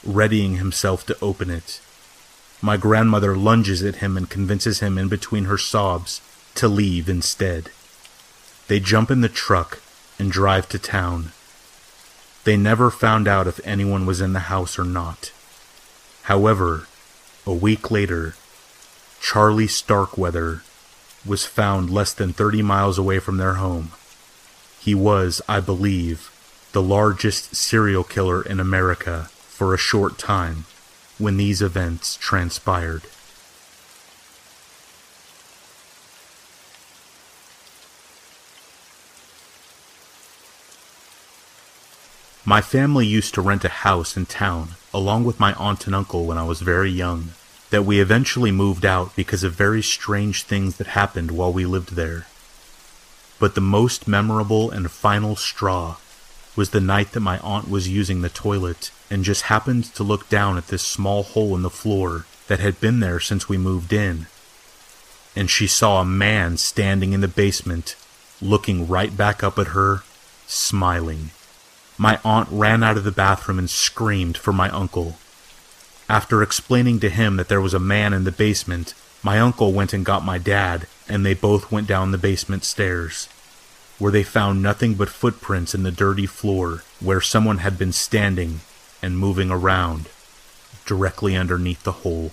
readying 0.05 0.57
himself 0.57 1.05
to 1.07 1.17
open 1.21 1.49
it. 1.49 1.81
My 2.61 2.77
grandmother 2.77 3.35
lunges 3.35 3.83
at 3.83 3.97
him 3.97 4.15
and 4.15 4.29
convinces 4.29 4.79
him 4.79 4.97
in 4.97 5.09
between 5.09 5.45
her 5.45 5.57
sobs 5.57 6.21
to 6.55 6.67
leave 6.67 7.09
instead. 7.09 7.69
They 8.67 8.79
jump 8.79 9.11
in 9.11 9.21
the 9.21 9.29
truck 9.29 9.81
and 10.17 10.31
drive 10.31 10.69
to 10.69 10.79
town. 10.79 11.31
They 12.43 12.55
never 12.55 12.89
found 12.91 13.27
out 13.27 13.47
if 13.47 13.59
anyone 13.65 14.05
was 14.05 14.21
in 14.21 14.33
the 14.33 14.47
house 14.51 14.77
or 14.77 14.85
not. 14.85 15.31
However, 16.23 16.87
a 17.45 17.53
week 17.53 17.91
later, 17.91 18.35
Charlie 19.23 19.67
Starkweather 19.67 20.63
was 21.25 21.45
found 21.45 21.89
less 21.89 22.13
than 22.13 22.33
30 22.33 22.61
miles 22.61 22.97
away 22.97 23.19
from 23.19 23.37
their 23.37 23.53
home. 23.53 23.93
He 24.81 24.93
was, 24.93 25.41
I 25.47 25.61
believe, 25.61 26.29
the 26.73 26.81
largest 26.81 27.55
serial 27.55 28.03
killer 28.03 28.43
in 28.43 28.59
America 28.59 29.29
for 29.47 29.73
a 29.73 29.77
short 29.77 30.17
time 30.17 30.65
when 31.17 31.37
these 31.37 31.61
events 31.61 32.17
transpired. 32.17 33.03
My 42.43 42.59
family 42.59 43.07
used 43.07 43.33
to 43.35 43.41
rent 43.41 43.63
a 43.63 43.69
house 43.69 44.17
in 44.17 44.25
town 44.25 44.71
along 44.93 45.23
with 45.23 45.39
my 45.39 45.53
aunt 45.53 45.87
and 45.87 45.95
uncle 45.95 46.25
when 46.25 46.37
I 46.37 46.43
was 46.43 46.59
very 46.59 46.91
young, 46.91 47.29
that 47.73 47.85
we 47.85 47.99
eventually 47.99 48.51
moved 48.51 48.85
out 48.85 49.15
because 49.15 49.43
of 49.43 49.51
very 49.55 49.81
strange 49.81 50.43
things 50.43 50.77
that 50.77 50.85
happened 50.85 51.31
while 51.31 51.51
we 51.51 51.65
lived 51.65 51.95
there. 51.95 52.27
But 53.39 53.55
the 53.55 53.61
most 53.61 54.07
memorable 54.07 54.69
and 54.69 54.91
final 54.91 55.35
straw 55.35 55.95
was 56.55 56.69
the 56.69 56.79
night 56.79 57.13
that 57.13 57.21
my 57.21 57.39
aunt 57.39 57.67
was 57.67 57.89
using 57.89 58.21
the 58.21 58.29
toilet 58.29 58.91
and 59.09 59.23
just 59.23 59.49
happened 59.49 59.85
to 59.85 60.03
look 60.03 60.29
down 60.29 60.55
at 60.55 60.67
this 60.67 60.83
small 60.83 61.23
hole 61.23 61.55
in 61.55 61.63
the 61.63 61.69
floor 61.71 62.27
that 62.47 62.59
had 62.59 62.79
been 62.79 62.99
there 62.99 63.19
since 63.19 63.49
we 63.49 63.57
moved 63.57 63.91
in. 63.91 64.27
And 65.35 65.49
she 65.49 65.65
saw 65.65 65.99
a 65.99 66.05
man 66.05 66.57
standing 66.57 67.11
in 67.11 67.21
the 67.21 67.27
basement, 67.27 67.95
looking 68.39 68.87
right 68.87 69.17
back 69.17 69.43
up 69.43 69.57
at 69.57 69.69
her, 69.69 70.03
smiling. 70.45 71.31
My 71.97 72.19
aunt 72.23 72.49
ran 72.51 72.83
out 72.83 72.97
of 72.97 73.03
the 73.03 73.11
bathroom 73.11 73.57
and 73.57 73.67
screamed 73.67 74.37
for 74.37 74.53
my 74.53 74.69
uncle. 74.69 75.17
After 76.09 76.43
explaining 76.43 76.99
to 76.99 77.09
him 77.09 77.37
that 77.37 77.47
there 77.47 77.61
was 77.61 77.73
a 77.73 77.79
man 77.79 78.13
in 78.13 78.23
the 78.23 78.31
basement, 78.31 78.93
my 79.23 79.39
uncle 79.39 79.71
went 79.71 79.93
and 79.93 80.05
got 80.05 80.25
my 80.25 80.37
dad, 80.37 80.87
and 81.07 81.25
they 81.25 81.33
both 81.33 81.71
went 81.71 81.87
down 81.87 82.11
the 82.11 82.17
basement 82.17 82.65
stairs, 82.65 83.29
where 83.99 84.11
they 84.11 84.23
found 84.23 84.61
nothing 84.61 84.95
but 84.95 85.09
footprints 85.09 85.73
in 85.73 85.83
the 85.83 85.91
dirty 85.91 86.25
floor 86.25 86.83
where 86.99 87.21
someone 87.21 87.59
had 87.59 87.77
been 87.77 87.93
standing 87.93 88.59
and 89.01 89.17
moving 89.17 89.49
around, 89.49 90.09
directly 90.85 91.35
underneath 91.37 91.83
the 91.83 91.91
hole. 92.03 92.31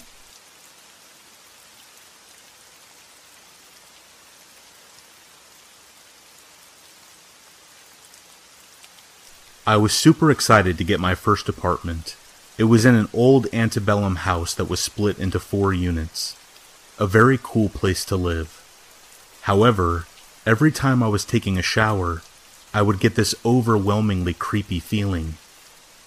I 9.67 9.77
was 9.77 9.93
super 9.93 10.33
excited 10.33 10.77
to 10.79 10.85
get 10.85 10.99
my 10.99 11.15
first 11.15 11.49
apartment. 11.49 12.17
It 12.61 12.64
was 12.64 12.85
in 12.85 12.94
an 12.94 13.09
old 13.14 13.46
antebellum 13.55 14.16
house 14.16 14.53
that 14.53 14.68
was 14.68 14.81
split 14.81 15.18
into 15.18 15.40
four 15.40 15.73
units. 15.73 16.37
A 16.99 17.07
very 17.07 17.38
cool 17.42 17.70
place 17.70 18.05
to 18.05 18.16
live. 18.16 18.61
However, 19.44 20.05
every 20.44 20.70
time 20.70 21.03
I 21.03 21.09
was 21.09 21.25
taking 21.25 21.57
a 21.57 21.62
shower, 21.62 22.20
I 22.75 22.83
would 22.83 23.01
get 23.01 23.14
this 23.14 23.35
overwhelmingly 23.46 24.35
creepy 24.35 24.79
feeling, 24.79 25.38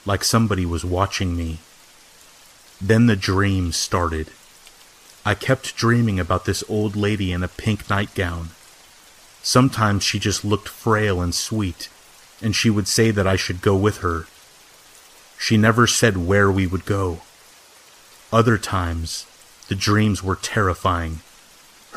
like 0.06 0.24
somebody 0.24 0.64
was 0.64 0.86
watching 0.86 1.36
me. 1.36 1.58
Then 2.80 3.08
the 3.08 3.16
dreams 3.16 3.76
started. 3.76 4.30
I 5.26 5.34
kept 5.34 5.76
dreaming 5.76 6.20
about 6.20 6.46
this 6.46 6.64
old 6.70 6.96
lady 6.96 7.32
in 7.32 7.42
a 7.42 7.48
pink 7.48 7.90
nightgown. 7.90 8.50
Sometimes 9.42 10.04
she 10.04 10.20
just 10.20 10.46
looked 10.46 10.70
frail 10.70 11.20
and 11.20 11.34
sweet, 11.34 11.90
and 12.44 12.56
she 12.56 12.70
would 12.70 12.88
say 12.88 13.10
that 13.10 13.26
I 13.26 13.38
should 13.38 13.64
go 13.64 13.76
with 13.76 14.02
her. 14.02 14.28
She 15.44 15.58
never 15.58 15.88
said 15.88 16.16
where 16.16 16.50
we 16.50 16.66
would 16.66 16.86
go. 16.86 17.20
Other 18.32 18.58
times, 18.58 19.26
the 19.68 19.76
dreams 19.76 20.24
were 20.24 20.38
terrifying. 20.38 21.20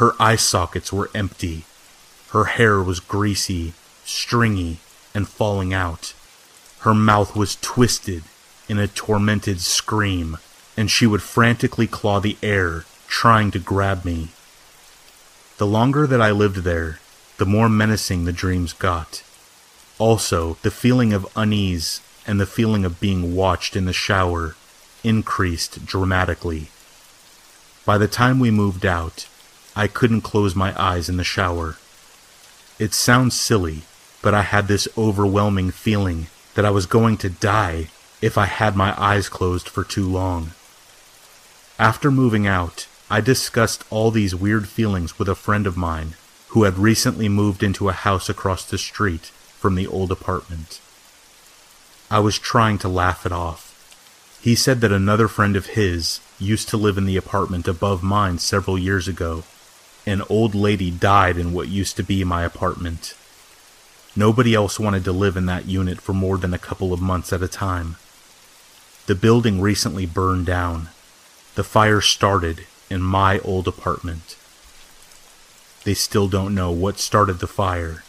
Her 0.03 0.15
eye 0.19 0.35
sockets 0.35 0.93
were 0.93 1.13
empty. 1.15 1.63
Her 2.31 2.47
hair 2.47 2.83
was 2.83 2.99
greasy, 2.99 3.75
stringy, 4.05 4.81
and 5.15 5.29
falling 5.29 5.73
out. 5.73 6.13
Her 6.81 6.93
mouth 6.93 7.37
was 7.37 7.55
twisted 7.61 8.25
in 8.69 8.81
a 8.81 8.89
tormented 8.89 9.61
scream, 9.61 10.39
and 10.77 10.91
she 10.91 11.07
would 11.07 11.23
frantically 11.23 11.87
claw 11.87 12.19
the 12.19 12.37
air, 12.43 12.85
trying 13.07 13.53
to 13.53 13.61
grab 13.61 14.05
me. 14.05 14.31
The 15.59 15.69
longer 15.69 16.09
that 16.09 16.21
I 16.21 16.33
lived 16.33 16.65
there, 16.65 16.99
the 17.37 17.47
more 17.47 17.69
menacing 17.69 18.25
the 18.25 18.33
dreams 18.33 18.73
got. 18.73 19.23
Also, 19.99 20.57
the 20.63 20.73
feeling 20.73 21.13
of 21.13 21.29
unease 21.37 22.01
and 22.27 22.41
the 22.41 22.47
feeling 22.47 22.85
of 22.85 23.01
being 23.01 23.35
watched 23.35 23.77
in 23.77 23.85
the 23.85 23.93
shower 23.93 24.57
increased 25.05 25.87
dramatically. 25.87 26.69
By 27.85 27.99
the 27.99 28.09
time 28.09 28.41
we 28.41 28.51
moved 28.51 28.85
out, 28.85 29.29
I 29.77 29.87
couldn't 29.87 30.23
close 30.23 30.57
my 30.57 30.75
eyes 30.81 31.09
in 31.09 31.17
the 31.17 31.25
shower. 31.25 31.77
It 32.79 32.93
sounds 32.93 33.39
silly, 33.39 33.83
but 34.23 34.35
I 34.35 34.43
had 34.43 34.67
this 34.67 34.89
overwhelming 34.99 35.71
feeling 35.71 36.27
that 36.55 36.65
I 36.65 36.71
was 36.71 36.87
going 36.87 37.17
to 37.19 37.31
die 37.31 37.91
if 38.21 38.37
I 38.37 38.47
had 38.47 38.75
my 38.75 39.01
eyes 39.01 39.29
closed 39.29 39.69
for 39.69 39.85
too 39.85 40.09
long. 40.09 40.53
After 41.79 42.11
moving 42.11 42.47
out, 42.47 42.87
I 43.09 43.21
discussed 43.21 43.85
all 43.91 44.11
these 44.11 44.35
weird 44.35 44.67
feelings 44.67 45.19
with 45.19 45.29
a 45.29 45.35
friend 45.35 45.67
of 45.67 45.77
mine 45.77 46.15
who 46.49 46.65
had 46.65 46.79
recently 46.79 47.29
moved 47.29 47.62
into 47.62 47.89
a 47.89 47.93
house 47.93 48.29
across 48.29 48.65
the 48.65 48.79
street 48.79 49.27
from 49.61 49.75
the 49.75 49.87
old 49.87 50.11
apartment. 50.11 50.81
I 52.09 52.21
was 52.21 52.38
trying 52.38 52.79
to 52.79 52.88
laugh 52.88 53.27
it 53.27 53.33
off. 53.33 53.66
He 54.40 54.55
said 54.55 54.81
that 54.81 54.92
another 54.92 55.27
friend 55.27 55.57
of 55.57 55.66
his 55.66 56.21
used 56.38 56.69
to 56.69 56.77
live 56.77 56.97
in 56.97 57.05
the 57.05 57.16
apartment 57.16 57.66
above 57.66 58.03
mine 58.03 58.38
several 58.38 58.79
years 58.79 59.09
ago. 59.09 59.42
An 60.07 60.23
old 60.29 60.55
lady 60.55 60.92
died 60.92 61.37
in 61.37 61.53
what 61.53 61.66
used 61.66 61.97
to 61.97 62.05
be 62.05 62.23
my 62.23 62.45
apartment. 62.45 63.16
Nobody 64.14 64.55
else 64.55 64.79
wanted 64.79 65.03
to 65.05 65.12
live 65.12 65.37
in 65.37 65.47
that 65.47 65.66
unit 65.66 66.01
for 66.01 66.12
more 66.12 66.38
than 66.38 66.55
a 66.55 66.59
couple 66.59 66.92
of 66.92 67.01
months 67.01 67.33
at 67.33 67.42
a 67.42 67.49
time. 67.49 67.97
The 69.07 69.16
building 69.16 69.61
recently 69.61 70.07
burned 70.07 70.47
down. 70.47 70.90
The 71.57 71.64
fire 71.64 72.01
started 72.01 72.66
in 72.88 73.03
my 73.03 73.40
old 73.40 73.66
apartment. 73.66 74.37
They 75.83 75.95
still 75.95 76.29
don't 76.29 76.55
know 76.55 76.71
what 76.71 77.01
started 77.01 77.40
the 77.40 77.47
fire. 77.49 78.05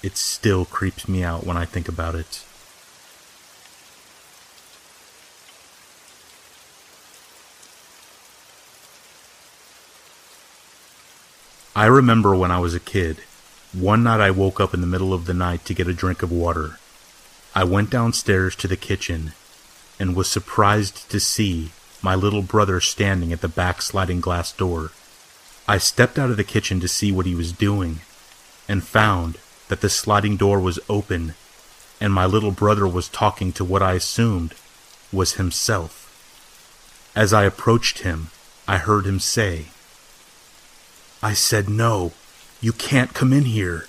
It 0.00 0.16
still 0.16 0.64
creeps 0.64 1.08
me 1.08 1.24
out 1.24 1.44
when 1.44 1.56
I 1.56 1.64
think 1.64 1.88
about 1.88 2.14
it. 2.14 2.44
I 11.74 11.86
remember 11.86 12.34
when 12.34 12.50
I 12.50 12.58
was 12.58 12.74
a 12.74 12.80
kid, 12.80 13.18
one 13.72 14.02
night 14.02 14.20
I 14.20 14.32
woke 14.32 14.58
up 14.60 14.74
in 14.74 14.80
the 14.80 14.86
middle 14.88 15.14
of 15.14 15.26
the 15.26 15.34
night 15.34 15.64
to 15.66 15.74
get 15.74 15.86
a 15.86 15.94
drink 15.94 16.22
of 16.22 16.32
water. 16.32 16.80
I 17.54 17.62
went 17.62 17.90
downstairs 17.90 18.56
to 18.56 18.68
the 18.68 18.76
kitchen 18.76 19.32
and 19.98 20.16
was 20.16 20.28
surprised 20.28 21.08
to 21.10 21.20
see 21.20 21.70
my 22.02 22.16
little 22.16 22.42
brother 22.42 22.80
standing 22.80 23.32
at 23.32 23.40
the 23.40 23.48
back 23.48 23.82
sliding 23.82 24.20
glass 24.20 24.50
door. 24.50 24.90
I 25.68 25.78
stepped 25.78 26.18
out 26.18 26.30
of 26.30 26.36
the 26.36 26.44
kitchen 26.44 26.80
to 26.80 26.88
see 26.88 27.12
what 27.12 27.26
he 27.26 27.36
was 27.36 27.52
doing 27.52 28.00
and 28.68 28.82
found 28.82 29.38
that 29.68 29.80
the 29.80 29.88
sliding 29.88 30.36
door 30.36 30.58
was 30.58 30.80
open 30.88 31.34
and 32.00 32.12
my 32.12 32.26
little 32.26 32.50
brother 32.50 32.88
was 32.88 33.08
talking 33.08 33.52
to 33.52 33.64
what 33.64 33.82
I 33.82 33.92
assumed 33.92 34.54
was 35.12 35.34
himself. 35.34 36.08
As 37.14 37.32
I 37.32 37.44
approached 37.44 38.00
him, 38.00 38.30
I 38.66 38.78
heard 38.78 39.06
him 39.06 39.20
say, 39.20 39.66
I 41.22 41.34
said 41.34 41.68
no, 41.68 42.12
you 42.62 42.72
can't 42.72 43.12
come 43.12 43.32
in 43.32 43.44
here. 43.44 43.86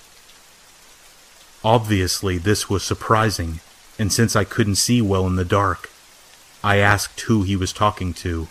Obviously, 1.64 2.36
this 2.36 2.68
was 2.68 2.82
surprising, 2.82 3.60
and 3.98 4.12
since 4.12 4.36
I 4.36 4.44
couldn't 4.44 4.76
see 4.76 5.00
well 5.00 5.26
in 5.26 5.36
the 5.36 5.44
dark, 5.44 5.90
I 6.62 6.76
asked 6.76 7.20
who 7.22 7.42
he 7.42 7.56
was 7.56 7.72
talking 7.72 8.12
to. 8.14 8.48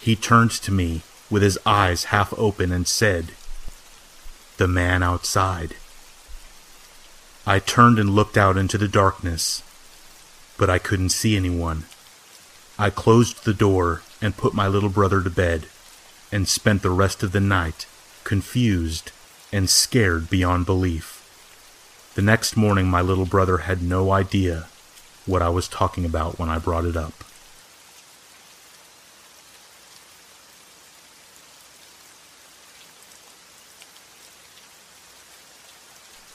He 0.00 0.16
turned 0.16 0.50
to 0.50 0.70
me 0.70 1.00
with 1.30 1.42
his 1.42 1.58
eyes 1.64 2.04
half 2.04 2.34
open 2.38 2.72
and 2.72 2.86
said, 2.86 3.32
The 4.58 4.68
man 4.68 5.02
outside. 5.02 5.76
I 7.46 7.58
turned 7.58 7.98
and 7.98 8.10
looked 8.10 8.36
out 8.36 8.58
into 8.58 8.76
the 8.76 8.88
darkness, 8.88 9.62
but 10.58 10.68
I 10.68 10.78
couldn't 10.78 11.08
see 11.08 11.36
anyone. 11.36 11.84
I 12.78 12.90
closed 12.90 13.44
the 13.44 13.54
door 13.54 14.02
and 14.20 14.36
put 14.36 14.52
my 14.52 14.68
little 14.68 14.90
brother 14.90 15.22
to 15.22 15.30
bed 15.30 15.68
and 16.32 16.48
spent 16.48 16.82
the 16.82 16.90
rest 16.90 17.22
of 17.22 17.32
the 17.32 17.40
night 17.40 17.86
confused 18.24 19.12
and 19.52 19.70
scared 19.70 20.28
beyond 20.28 20.66
belief. 20.66 21.22
The 22.14 22.22
next 22.22 22.56
morning, 22.56 22.86
my 22.86 23.00
little 23.00 23.26
brother 23.26 23.58
had 23.58 23.82
no 23.82 24.10
idea 24.10 24.66
what 25.26 25.42
I 25.42 25.48
was 25.48 25.68
talking 25.68 26.04
about 26.04 26.38
when 26.38 26.48
I 26.48 26.58
brought 26.58 26.84
it 26.84 26.96
up. 26.96 27.24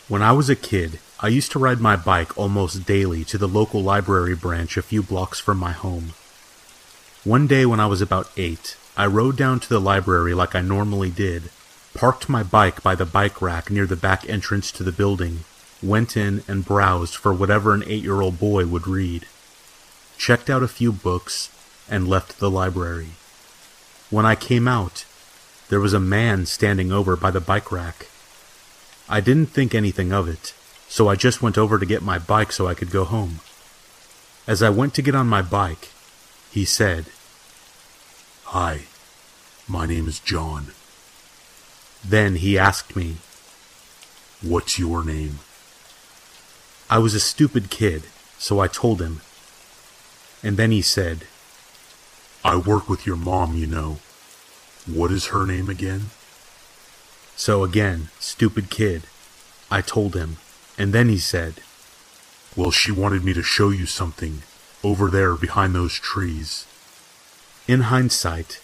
When 0.08 0.22
I 0.22 0.34
was 0.34 0.50
a 0.50 0.58
kid, 0.58 1.00
I 1.22 1.30
used 1.30 1.52
to 1.54 1.60
ride 1.60 1.80
my 1.80 1.96
bike 1.96 2.38
almost 2.38 2.86
daily 2.86 3.24
to 3.24 3.38
the 3.38 3.48
local 3.48 3.82
library 3.82 4.36
branch 4.36 4.76
a 4.76 4.82
few 4.82 5.02
blocks 5.02 5.40
from 5.40 5.58
my 5.58 5.72
home. 5.72 6.14
One 7.24 7.48
day 7.48 7.66
when 7.66 7.80
I 7.80 7.86
was 7.86 8.02
about 8.02 8.30
eight, 8.36 8.76
I 8.98 9.06
rode 9.06 9.38
down 9.38 9.60
to 9.62 9.70
the 9.70 9.80
library 9.80 10.34
like 10.34 10.54
I 10.54 10.62
normally 10.62 11.10
did, 11.10 11.50
parked 11.94 12.28
my 12.28 12.44
bike 12.44 12.84
by 12.84 12.96
the 12.96 13.06
bike 13.06 13.42
rack 13.42 13.72
near 13.72 13.86
the 13.86 13.96
back 13.96 14.28
entrance 14.30 14.72
to 14.74 14.84
the 14.84 14.92
building, 14.92 15.46
went 15.82 16.18
in 16.18 16.44
and 16.48 16.66
browsed 16.66 17.16
for 17.16 17.34
whatever 17.34 17.74
an 17.74 17.84
eight 17.88 18.04
year 18.04 18.22
old 18.22 18.40
boy 18.40 18.66
would 18.66 18.88
read, 18.88 19.26
checked 20.18 20.50
out 20.50 20.64
a 20.64 20.68
few 20.68 20.92
books, 20.92 21.50
and 21.90 22.08
left 22.08 22.40
the 22.40 22.50
library. 22.50 23.12
When 24.10 24.26
I 24.26 24.36
came 24.36 24.68
out, 24.68 25.06
there 25.70 25.80
was 25.80 25.94
a 25.94 26.00
man 26.00 26.46
standing 26.46 26.92
over 26.92 27.16
by 27.16 27.32
the 27.32 27.40
bike 27.40 27.72
rack. 27.72 28.08
I 29.08 29.22
didn't 29.22 29.48
think 29.48 29.74
anything 29.74 30.12
of 30.12 30.28
it, 30.28 30.54
so 30.90 31.08
I 31.08 31.16
just 31.16 31.42
went 31.42 31.58
over 31.58 31.80
to 31.80 31.86
get 31.86 32.02
my 32.02 32.20
bike 32.20 32.52
so 32.52 32.68
I 32.68 32.74
could 32.74 32.92
go 32.92 33.06
home. 33.06 33.40
As 34.48 34.62
I 34.62 34.70
went 34.70 34.94
to 34.96 35.02
get 35.02 35.16
on 35.16 35.28
my 35.28 35.42
bike, 35.42 35.90
he 36.52 36.66
said, 36.66 37.06
Hi, 38.54 38.82
my 39.66 39.86
name 39.86 40.10
is 40.10 40.20
John. 40.20 40.74
Then 42.04 42.36
he 42.36 42.60
asked 42.60 42.98
me, 42.98 43.16
What's 44.42 44.78
your 44.78 45.06
name? 45.06 45.40
I 46.90 46.98
was 46.98 47.14
a 47.14 47.22
stupid 47.22 47.70
kid, 47.70 48.08
so 48.38 48.60
I 48.60 48.68
told 48.68 49.02
him. 49.02 49.22
And 50.44 50.58
then 50.58 50.72
he 50.72 50.82
said, 50.82 51.28
I 52.44 52.58
work 52.58 52.90
with 52.90 53.06
your 53.06 53.16
mom, 53.16 53.56
you 53.56 53.68
know. 53.68 54.00
What 54.86 55.14
is 55.14 55.28
her 55.28 55.46
name 55.46 55.70
again? 55.70 56.10
So 57.38 57.64
again, 57.64 58.10
stupid 58.20 58.70
kid, 58.70 59.04
I 59.72 59.80
told 59.80 60.14
him, 60.14 60.36
and 60.78 60.92
then 60.92 61.08
he 61.08 61.20
said, 61.20 61.62
Well, 62.58 62.72
she 62.72 62.92
wanted 62.92 63.24
me 63.24 63.32
to 63.32 63.44
show 63.44 63.70
you 63.70 63.86
something 63.86 64.42
over 64.84 65.10
there 65.10 65.36
behind 65.36 65.74
those 65.74 65.94
trees. 65.94 66.66
In 67.72 67.84
hindsight, 67.84 68.60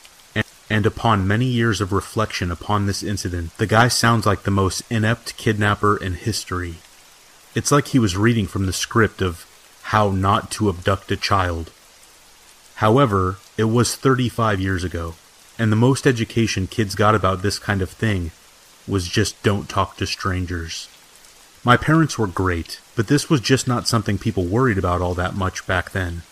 and 0.70 0.86
upon 0.86 1.26
many 1.26 1.46
years 1.46 1.80
of 1.80 1.94
reflection 1.94 2.52
upon 2.52 2.88
this 2.88 3.04
incident, 3.04 3.58
the 3.58 3.66
guy 3.66 3.88
sounds 3.88 4.26
like 4.26 4.44
the 4.44 4.52
most 4.52 4.84
inept 4.90 5.38
kidnapper 5.38 5.96
in 5.96 6.16
history. 6.16 6.80
It's 7.56 7.72
like 7.72 7.88
he 7.88 8.00
was 8.00 8.18
reading 8.18 8.48
from 8.48 8.66
the 8.66 8.74
script 8.74 9.22
of 9.22 9.46
How 9.94 10.10
Not 10.10 10.52
to 10.52 10.68
Abduct 10.68 11.10
a 11.10 11.16
Child. 11.16 11.72
However, 12.84 13.38
it 13.58 13.72
was 13.72 13.96
35 13.96 14.60
years 14.60 14.84
ago, 14.84 15.16
and 15.58 15.72
the 15.72 15.78
most 15.78 16.06
education 16.06 16.68
kids 16.68 16.94
got 16.94 17.16
about 17.16 17.42
this 17.42 17.60
kind 17.60 17.82
of 17.82 17.90
thing 17.90 18.32
was 18.90 19.08
just 19.08 19.42
don't 19.42 19.70
talk 19.70 19.96
to 19.96 20.06
strangers. 20.06 20.90
My 21.64 21.78
parents 21.78 22.20
were 22.20 22.28
great, 22.28 22.82
but 22.98 23.08
this 23.08 23.30
was 23.30 23.40
just 23.40 23.70
not 23.70 23.88
something 23.88 24.18
people 24.18 24.44
worried 24.44 24.78
about 24.78 25.00
all 25.00 25.14
that 25.14 25.34
much 25.34 25.66
back 25.66 25.92
then. 25.92 26.24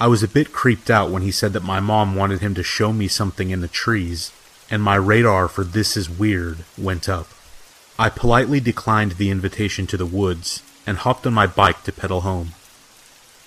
I 0.00 0.06
was 0.06 0.22
a 0.22 0.28
bit 0.28 0.52
creeped 0.52 0.90
out 0.90 1.10
when 1.10 1.22
he 1.22 1.32
said 1.32 1.52
that 1.54 1.64
my 1.64 1.80
mom 1.80 2.14
wanted 2.14 2.40
him 2.40 2.54
to 2.54 2.62
show 2.62 2.92
me 2.92 3.08
something 3.08 3.50
in 3.50 3.62
the 3.62 3.68
trees, 3.68 4.30
and 4.70 4.80
my 4.80 4.94
radar 4.94 5.48
for 5.48 5.64
this 5.64 5.96
is 5.96 6.08
weird 6.08 6.58
went 6.76 7.08
up. 7.08 7.28
I 7.98 8.08
politely 8.08 8.60
declined 8.60 9.12
the 9.12 9.30
invitation 9.30 9.88
to 9.88 9.96
the 9.96 10.06
woods 10.06 10.62
and 10.86 10.98
hopped 10.98 11.26
on 11.26 11.34
my 11.34 11.48
bike 11.48 11.82
to 11.82 11.92
pedal 11.92 12.20
home. 12.20 12.50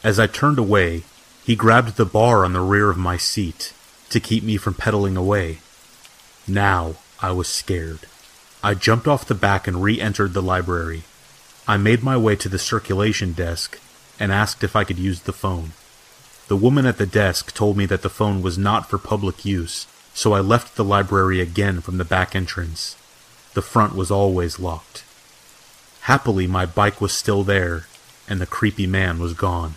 As 0.04 0.20
I 0.20 0.28
turned 0.28 0.60
away, 0.60 1.04
he 1.46 1.56
grabbed 1.56 1.96
the 1.96 2.06
bar 2.06 2.44
on 2.44 2.52
the 2.52 2.60
rear 2.60 2.90
of 2.90 2.98
my 2.98 3.16
seat 3.16 3.74
to 4.10 4.20
keep 4.20 4.44
me 4.44 4.58
from 4.58 4.74
pedaling 4.74 5.16
away. 5.16 5.60
Now 6.48 6.96
I 7.22 7.32
was 7.32 7.48
scared. 7.48 8.02
I 8.62 8.74
jumped 8.74 9.08
off 9.08 9.26
the 9.26 9.36
back 9.36 9.68
and 9.68 9.82
re 9.82 10.02
entered 10.02 10.34
the 10.34 10.42
library. 10.42 11.04
I 11.66 11.78
made 11.78 12.04
my 12.04 12.18
way 12.18 12.36
to 12.36 12.50
the 12.50 12.60
circulation 12.60 13.32
desk 13.32 13.80
and 14.20 14.34
asked 14.34 14.66
if 14.66 14.76
I 14.76 14.84
could 14.84 15.00
use 15.00 15.22
the 15.22 15.34
phone. 15.34 15.72
The 16.52 16.58
woman 16.58 16.86
at 16.86 16.98
the 16.98 17.06
desk 17.06 17.54
told 17.54 17.78
me 17.78 17.86
that 17.86 18.02
the 18.02 18.10
phone 18.10 18.42
was 18.42 18.58
not 18.58 18.90
for 18.90 18.98
public 18.98 19.46
use, 19.46 19.88
so 20.14 20.34
I 20.34 20.42
left 20.42 20.76
the 20.76 20.84
library 20.84 21.40
again 21.40 21.80
from 21.80 21.98
the 21.98 22.04
back 22.04 22.36
entrance. 22.36 22.98
The 23.54 23.62
front 23.62 23.96
was 23.96 24.12
always 24.12 24.60
locked. 24.60 25.06
Happily, 26.02 26.48
my 26.48 26.66
bike 26.66 27.00
was 27.00 27.14
still 27.14 27.44
there, 27.44 27.88
and 28.28 28.42
the 28.42 28.46
creepy 28.46 28.86
man 28.86 29.18
was 29.18 29.34
gone. 29.34 29.76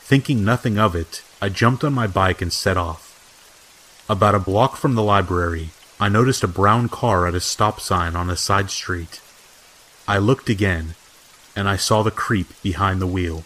Thinking 0.00 0.46
nothing 0.46 0.78
of 0.78 0.96
it, 0.96 1.22
I 1.42 1.50
jumped 1.50 1.84
on 1.84 1.92
my 1.92 2.06
bike 2.06 2.40
and 2.40 2.50
set 2.50 2.78
off. 2.78 3.12
About 4.08 4.34
a 4.34 4.38
block 4.38 4.76
from 4.76 4.94
the 4.94 5.02
library, 5.02 5.72
I 6.00 6.08
noticed 6.08 6.42
a 6.42 6.48
brown 6.48 6.88
car 6.88 7.26
at 7.26 7.34
a 7.34 7.40
stop 7.40 7.80
sign 7.80 8.16
on 8.16 8.30
a 8.30 8.36
side 8.36 8.70
street. 8.70 9.20
I 10.08 10.16
looked 10.16 10.48
again, 10.48 10.94
and 11.54 11.68
I 11.68 11.76
saw 11.76 12.02
the 12.02 12.10
creep 12.10 12.62
behind 12.62 12.98
the 12.98 13.06
wheel. 13.06 13.44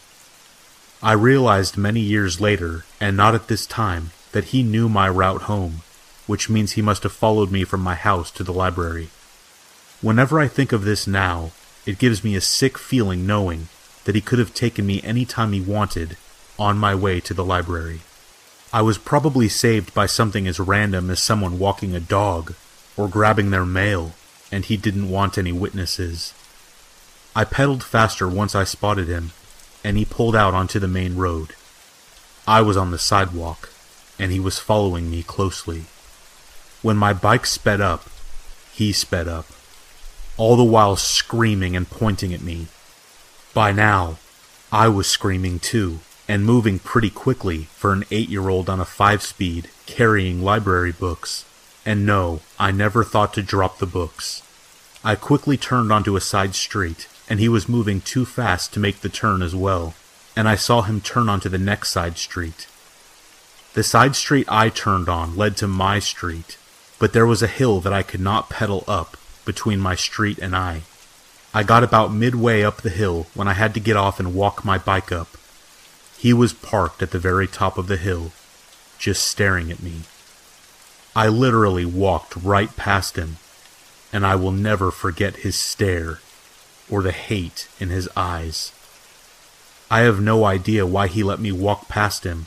I 1.03 1.13
realized 1.13 1.79
many 1.79 2.01
years 2.01 2.43
later, 2.43 2.85
and 3.01 3.17
not 3.17 3.35
at 3.35 3.49
this 3.49 3.65
time, 3.65 4.11
that 4.33 4.53
he 4.53 4.63
knew 4.63 4.87
my 4.87 5.09
route 5.09 5.43
home, 5.43 5.81
which 6.27 6.51
means 6.51 6.73
he 6.73 6.83
must 6.83 7.05
have 7.05 7.13
followed 7.13 7.51
me 7.51 7.65
from 7.65 7.81
my 7.81 7.95
house 7.95 8.31
to 8.33 8.45
the 8.45 8.53
library. 8.53 9.09
Whenever 10.03 10.39
I 10.39 10.47
think 10.47 10.73
of 10.73 10.85
this 10.85 11.07
now, 11.07 11.53
it 11.87 11.99
gives 11.99 12.23
me 12.23 12.37
a 12.37 12.41
sick 12.43 12.77
feeling 12.77 13.27
knowing 13.27 13.69
that 14.05 14.15
he 14.15 14.21
could 14.21 14.39
have 14.39 14.53
taken 14.53 14.87
me 14.87 15.01
any 15.03 15.25
time 15.25 15.53
he 15.53 15.61
wanted 15.61 16.19
on 16.59 16.77
my 16.77 16.95
way 16.95 17.19
to 17.21 17.33
the 17.33 17.45
library. 17.45 18.01
I 18.71 18.83
was 18.83 18.99
probably 18.99 19.49
saved 19.49 19.95
by 19.95 20.05
something 20.05 20.47
as 20.47 20.61
random 20.61 21.09
as 21.09 21.23
someone 21.23 21.59
walking 21.59 21.95
a 21.95 22.01
dog 22.01 22.55
or 22.97 23.09
grabbing 23.09 23.51
their 23.51 23.65
mail, 23.65 24.13
and 24.53 24.67
he 24.67 24.77
didn't 24.77 25.09
want 25.09 25.39
any 25.39 25.53
witnesses. 25.53 26.35
I 27.35 27.45
pedaled 27.45 27.83
faster 27.83 28.29
once 28.29 28.55
I 28.55 28.65
spotted 28.65 29.09
him, 29.09 29.33
and 29.83 29.97
he 29.97 30.05
pulled 30.05 30.37
out 30.37 30.55
onto 30.55 30.79
the 30.79 30.89
main 30.89 31.17
road. 31.17 31.55
I 32.47 32.61
was 32.63 32.77
on 32.77 32.91
the 32.91 32.99
sidewalk, 32.99 33.71
and 34.19 34.33
he 34.33 34.41
was 34.41 34.59
following 34.59 35.11
me 35.11 35.23
closely. 35.23 35.85
When 36.83 36.97
my 36.97 37.13
bike 37.13 37.47
sped 37.47 37.81
up, 37.81 38.09
he 38.73 38.93
sped 38.93 39.29
up, 39.29 39.47
all 40.37 40.57
the 40.57 40.65
while 40.65 40.97
screaming 40.97 41.77
and 41.77 41.89
pointing 41.89 42.33
at 42.33 42.41
me. 42.41 42.69
By 43.53 43.73
now, 43.73 44.19
I 44.73 44.89
was 44.89 45.07
screaming 45.07 45.59
too, 45.59 46.01
and 46.29 46.45
moving 46.45 46.79
pretty 46.79 47.11
quickly 47.11 47.65
for 47.75 47.93
an 47.93 48.05
eight 48.11 48.29
year 48.29 48.49
old 48.49 48.71
on 48.71 48.81
a 48.81 48.85
five 48.85 49.23
speed 49.23 49.69
carrying 49.87 50.43
library 50.43 50.93
books. 50.93 51.45
And 51.85 52.07
no, 52.07 52.41
I 52.59 52.71
never 52.71 53.03
thought 53.03 53.35
to 53.35 53.43
drop 53.43 53.79
the 53.79 53.87
books. 53.87 54.43
I 55.03 55.17
quickly 55.17 55.57
turned 55.57 55.93
onto 55.93 56.15
a 56.15 56.21
side 56.21 56.55
street, 56.55 57.09
and 57.31 57.39
he 57.39 57.49
was 57.49 57.69
moving 57.69 58.01
too 58.01 58.27
fast 58.27 58.75
to 58.75 58.81
make 58.81 59.01
the 59.01 59.09
turn 59.09 59.41
as 59.41 59.55
well, 59.55 59.95
and 60.37 60.49
I 60.49 60.57
saw 60.57 60.83
him 60.83 61.01
turn 61.01 61.29
onto 61.29 61.49
the 61.49 61.59
next 61.59 61.91
side 61.91 62.19
street. 62.19 62.67
The 63.75 63.85
side 63.85 64.17
street 64.17 64.47
I 64.49 64.69
turned 64.69 65.09
on 65.09 65.37
led 65.37 65.57
to 65.59 65.69
my 65.69 66.01
street, 66.01 66.59
but 66.99 67.13
there 67.13 67.27
was 67.27 67.41
a 67.41 67.47
hill 67.47 67.79
that 67.81 67.93
I 67.93 68.03
could 68.03 68.21
not 68.21 68.51
pedal 68.51 68.83
up 68.89 69.17
between 69.45 69.79
my 69.79 69.95
street 69.95 70.39
and 70.39 70.57
I. 70.57 70.83
I 71.55 71.63
got 71.63 71.85
about 71.85 72.13
midway 72.13 72.63
up 72.63 72.83
the 72.83 72.91
hill 72.91 73.29
when 73.35 73.47
I 73.47 73.53
had 73.53 73.75
to 73.75 73.81
get 73.81 73.97
off 73.97 74.19
and 74.19 74.35
walk 74.35 74.65
my 74.65 74.77
bike 74.77 75.13
up. 75.13 75.29
He 76.19 76.33
was 76.33 76.53
parked 76.53 77.01
at 77.01 77.13
the 77.13 77.19
very 77.21 77.47
top 77.47 77.79
of 77.79 77.87
the 77.87 77.97
hill, 77.97 78.33
just 78.99 79.23
staring 79.23 79.71
at 79.71 79.83
me. 79.83 80.01
I 81.15 81.29
literally 81.29 81.85
walked 81.85 82.35
right 82.37 82.75
past 82.77 83.17
him, 83.17 83.37
and 84.13 84.27
I 84.27 84.35
will 84.35 84.53
never 84.53 84.91
forget 84.91 85.37
his 85.37 85.55
stare 85.55 86.19
or 86.91 87.03
the 87.03 87.13
hate 87.13 87.69
in 87.79 87.89
his 87.89 88.09
eyes. 88.17 88.73
I 89.91 90.01
have 90.01 90.21
no 90.21 90.45
idea 90.45 90.87
why 90.87 91.07
he 91.07 91.23
let 91.23 91.41
me 91.41 91.53
walk 91.53 91.89
past 91.89 92.25
him, 92.25 92.47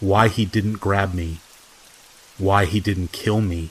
why 0.00 0.28
he 0.28 0.44
didn't 0.44 0.74
grab 0.80 1.14
me, 1.14 1.40
why 2.36 2.64
he 2.66 2.80
didn't 2.80 3.12
kill 3.12 3.40
me. 3.40 3.70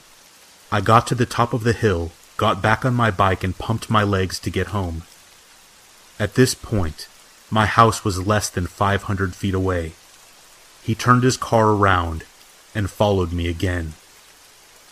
I 0.72 0.82
got 0.82 1.08
to 1.08 1.16
the 1.16 1.26
top 1.26 1.54
of 1.54 1.64
the 1.64 1.74
hill, 1.74 2.12
got 2.36 2.62
back 2.62 2.84
on 2.84 2.94
my 2.94 3.12
bike, 3.12 3.44
and 3.44 3.58
pumped 3.58 3.90
my 3.90 4.04
legs 4.04 4.40
to 4.40 4.50
get 4.50 4.68
home. 4.68 5.04
At 6.20 6.36
this 6.36 6.54
point, 6.54 7.08
my 7.50 7.66
house 7.66 8.04
was 8.04 8.28
less 8.28 8.50
than 8.50 8.68
500 8.68 9.36
feet 9.36 9.54
away. 9.54 9.94
He 10.84 10.96
turned 10.96 11.24
his 11.24 11.38
car 11.38 11.70
around 11.72 12.26
and 12.76 12.90
followed 12.90 13.32
me 13.32 13.48
again. 13.48 13.94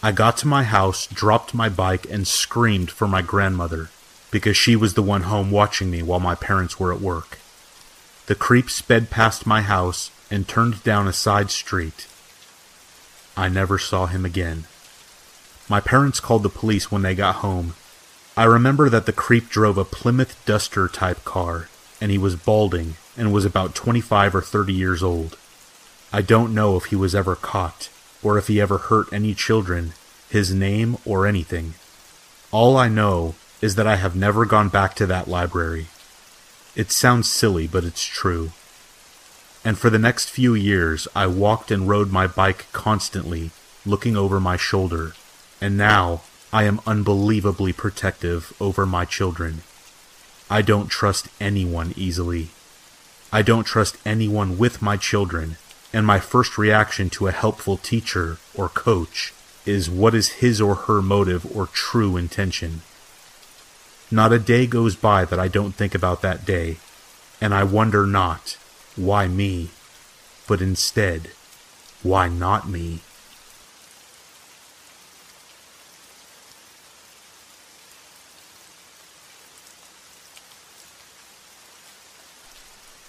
I 0.01 0.11
got 0.11 0.37
to 0.37 0.47
my 0.47 0.63
house, 0.63 1.07
dropped 1.07 1.53
my 1.53 1.67
bike, 1.67 2.05
and 2.09 2.27
screamed 2.27 2.91
for 2.91 3.07
my 3.07 3.21
grandmother 3.21 3.89
because 4.35 4.57
she 4.57 4.75
was 4.75 4.95
the 4.95 5.01
one 5.01 5.21
home 5.21 5.49
watching 5.49 5.89
me 5.89 6.03
while 6.03 6.19
my 6.19 6.35
parents 6.35 6.77
were 6.77 6.91
at 6.91 6.99
work. 6.99 7.37
The 8.25 8.35
creep 8.35 8.69
sped 8.69 9.09
past 9.09 9.45
my 9.45 9.61
house 9.61 10.11
and 10.29 10.45
turned 10.45 10.83
down 10.83 11.07
a 11.07 11.13
side 11.13 11.49
street. 11.49 12.05
I 13.37 13.47
never 13.47 13.79
saw 13.79 14.07
him 14.07 14.25
again. 14.25 14.65
My 15.69 15.79
parents 15.79 16.19
called 16.19 16.43
the 16.43 16.49
police 16.49 16.91
when 16.91 17.01
they 17.01 17.15
got 17.15 17.35
home. 17.35 17.75
I 18.35 18.43
remember 18.43 18.89
that 18.89 19.05
the 19.05 19.13
creep 19.13 19.47
drove 19.47 19.77
a 19.77 19.85
Plymouth 19.85 20.35
Duster 20.45 20.89
type 20.89 21.23
car, 21.23 21.69
and 22.01 22.11
he 22.11 22.17
was 22.17 22.35
balding 22.35 22.95
and 23.15 23.31
was 23.31 23.45
about 23.45 23.73
25 23.73 24.35
or 24.35 24.41
30 24.41 24.73
years 24.73 25.01
old. 25.01 25.37
I 26.11 26.21
don't 26.21 26.53
know 26.53 26.75
if 26.75 26.87
he 26.87 26.97
was 26.97 27.15
ever 27.15 27.37
caught, 27.37 27.87
or 28.21 28.37
if 28.37 28.47
he 28.47 28.59
ever 28.59 28.79
hurt 28.79 29.07
any 29.13 29.33
children, 29.33 29.93
his 30.29 30.53
name, 30.53 30.97
or 31.05 31.25
anything. 31.25 31.75
All 32.51 32.75
I 32.75 32.89
know 32.89 33.35
is 33.65 33.73
that 33.73 33.87
I 33.87 33.95
have 33.95 34.15
never 34.15 34.45
gone 34.45 34.69
back 34.69 34.93
to 34.93 35.07
that 35.07 35.27
library. 35.27 35.87
It 36.75 36.91
sounds 36.91 37.27
silly, 37.27 37.65
but 37.65 37.83
it's 37.83 38.05
true. 38.05 38.51
And 39.63 39.75
for 39.75 39.89
the 39.89 39.97
next 39.97 40.29
few 40.29 40.53
years, 40.53 41.07
I 41.15 41.25
walked 41.25 41.71
and 41.71 41.89
rode 41.89 42.11
my 42.11 42.27
bike 42.27 42.67
constantly, 42.73 43.49
looking 43.83 44.15
over 44.15 44.39
my 44.39 44.55
shoulder, 44.55 45.13
and 45.59 45.75
now 45.75 46.21
I 46.53 46.65
am 46.65 46.79
unbelievably 46.85 47.73
protective 47.73 48.53
over 48.61 48.85
my 48.85 49.03
children. 49.03 49.63
I 50.47 50.61
don't 50.61 50.89
trust 50.89 51.27
anyone 51.41 51.91
easily. 51.97 52.49
I 53.33 53.41
don't 53.41 53.63
trust 53.63 53.97
anyone 54.05 54.59
with 54.59 54.79
my 54.79 54.95
children, 54.95 55.57
and 55.91 56.05
my 56.05 56.19
first 56.19 56.59
reaction 56.59 57.09
to 57.17 57.25
a 57.25 57.31
helpful 57.31 57.77
teacher 57.77 58.37
or 58.53 58.69
coach 58.69 59.33
is 59.65 59.89
what 59.89 60.13
is 60.13 60.43
his 60.43 60.61
or 60.61 60.75
her 60.85 61.01
motive 61.01 61.43
or 61.57 61.65
true 61.65 62.15
intention. 62.15 62.83
Not 64.11 64.31
a 64.31 64.39
day 64.39 64.67
goes 64.67 64.95
by 64.95 65.25
that 65.25 65.39
I 65.39 65.47
don't 65.47 65.73
think 65.73 65.95
about 65.95 66.21
that 66.21 66.45
day, 66.45 66.77
and 67.41 67.53
I 67.53 67.63
wonder 67.63 68.05
not, 68.05 68.57
why 68.95 69.27
me, 69.27 69.71
but 70.47 70.61
instead, 70.61 71.31
why 72.03 72.29
not 72.29 72.69
me? 72.69 73.01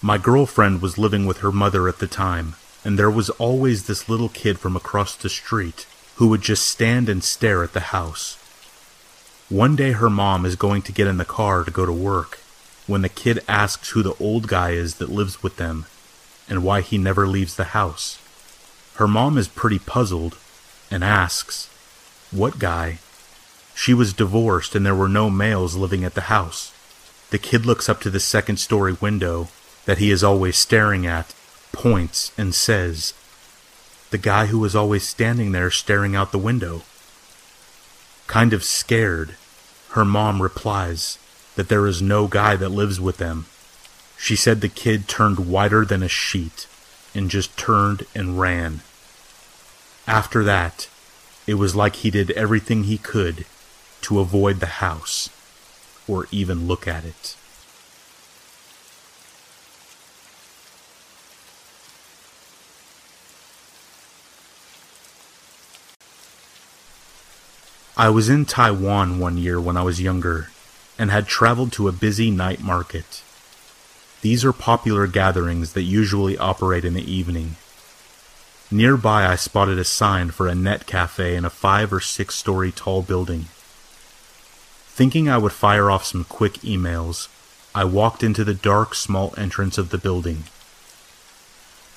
My 0.01 0.17
girlfriend 0.17 0.81
was 0.81 0.97
living 0.97 1.25
with 1.25 1.39
her 1.39 1.51
mother 1.51 1.87
at 1.87 1.99
the 1.99 2.07
time, 2.07 2.55
and 2.85 2.97
there 2.97 3.09
was 3.09 3.29
always 3.31 3.87
this 3.87 4.07
little 4.07 4.29
kid 4.29 4.57
from 4.57 4.75
across 4.75 5.15
the 5.15 5.29
street 5.29 5.85
who 6.15 6.27
would 6.27 6.41
just 6.41 6.65
stand 6.65 7.09
and 7.09 7.23
stare 7.23 7.63
at 7.63 7.73
the 7.73 7.91
house. 7.91 8.36
One 9.49 9.77
day 9.77 9.93
her 9.93 10.09
mom 10.09 10.45
is 10.45 10.57
going 10.57 10.81
to 10.81 10.91
get 10.91 11.07
in 11.07 11.15
the 11.15 11.23
car 11.23 11.63
to 11.63 11.71
go 11.71 11.85
to 11.85 11.91
work 11.93 12.39
when 12.85 13.01
the 13.01 13.07
kid 13.07 13.39
asks 13.47 13.91
who 13.91 14.03
the 14.03 14.15
old 14.19 14.47
guy 14.47 14.71
is 14.71 14.95
that 14.95 15.09
lives 15.09 15.41
with 15.41 15.55
them 15.55 15.85
and 16.49 16.65
why 16.65 16.81
he 16.81 16.97
never 16.97 17.25
leaves 17.25 17.55
the 17.55 17.71
house. 17.75 18.19
Her 18.95 19.07
mom 19.07 19.37
is 19.37 19.47
pretty 19.47 19.79
puzzled 19.79 20.37
and 20.91 21.01
asks, 21.01 21.69
What 22.29 22.59
guy? 22.59 22.99
She 23.73 23.93
was 23.93 24.11
divorced 24.11 24.75
and 24.75 24.85
there 24.85 24.95
were 24.95 25.07
no 25.07 25.29
males 25.29 25.75
living 25.75 26.03
at 26.03 26.13
the 26.13 26.27
house. 26.27 26.73
The 27.29 27.37
kid 27.37 27.65
looks 27.65 27.87
up 27.87 28.01
to 28.01 28.09
the 28.09 28.19
second 28.19 28.57
story 28.57 28.97
window 28.99 29.47
that 29.85 29.97
he 29.97 30.11
is 30.11 30.25
always 30.25 30.57
staring 30.57 31.05
at, 31.05 31.33
points, 31.71 32.33
and 32.37 32.53
says, 32.53 33.13
The 34.09 34.17
guy 34.17 34.47
who 34.47 34.59
was 34.59 34.75
always 34.75 35.07
standing 35.07 35.53
there 35.53 35.71
staring 35.71 36.17
out 36.17 36.33
the 36.33 36.37
window. 36.37 36.81
Kind 38.27 38.53
of 38.53 38.63
scared, 38.63 39.35
her 39.91 40.03
mom 40.05 40.41
replies 40.41 41.17
that 41.55 41.69
there 41.69 41.87
is 41.87 42.01
no 42.01 42.27
guy 42.27 42.55
that 42.57 42.69
lives 42.69 42.99
with 42.99 43.17
them. 43.17 43.45
She 44.17 44.35
said 44.35 44.59
the 44.59 44.69
kid 44.69 45.07
turned 45.07 45.39
whiter 45.39 45.85
than 45.85 46.03
a 46.03 46.09
sheet 46.09 46.67
and 47.15 47.31
just 47.31 47.57
turned 47.57 48.05
and 48.13 48.39
ran. 48.39 48.81
After 50.05 50.43
that, 50.43 50.89
it 51.47 51.53
was 51.53 51.75
like 51.75 51.97
he 51.97 52.11
did 52.11 52.31
everything 52.31 52.83
he 52.83 52.97
could 52.97 53.45
to 54.01 54.19
avoid 54.19 54.59
the 54.59 54.77
house 54.83 55.29
or 56.07 56.27
even 56.29 56.67
look 56.67 56.87
at 56.87 57.05
it. 57.05 57.36
I 67.99 68.09
was 68.09 68.29
in 68.29 68.45
Taiwan 68.45 69.17
one 69.17 69.39
year 69.39 69.59
when 69.59 69.75
I 69.75 69.81
was 69.81 69.99
younger 69.99 70.51
and 70.99 71.09
had 71.09 71.25
traveled 71.25 71.71
to 71.73 71.87
a 71.87 71.91
busy 71.91 72.29
night 72.29 72.61
market. 72.61 73.23
These 74.21 74.45
are 74.45 74.53
popular 74.53 75.07
gatherings 75.07 75.73
that 75.73 75.81
usually 75.81 76.37
operate 76.37 76.85
in 76.85 76.93
the 76.93 77.11
evening. 77.11 77.55
Nearby, 78.69 79.25
I 79.25 79.35
spotted 79.35 79.79
a 79.79 79.83
sign 79.83 80.29
for 80.29 80.45
a 80.45 80.53
net 80.53 80.85
cafe 80.85 81.35
in 81.35 81.43
a 81.43 81.49
five 81.49 81.91
or 81.91 81.99
six 81.99 82.35
story 82.35 82.71
tall 82.71 83.01
building. 83.01 83.45
Thinking 84.89 85.27
I 85.27 85.39
would 85.39 85.51
fire 85.51 85.89
off 85.89 86.05
some 86.05 86.23
quick 86.23 86.59
emails, 86.59 87.29
I 87.73 87.83
walked 87.83 88.21
into 88.21 88.43
the 88.43 88.53
dark, 88.53 88.93
small 88.93 89.33
entrance 89.39 89.79
of 89.79 89.89
the 89.89 89.97
building. 89.97 90.43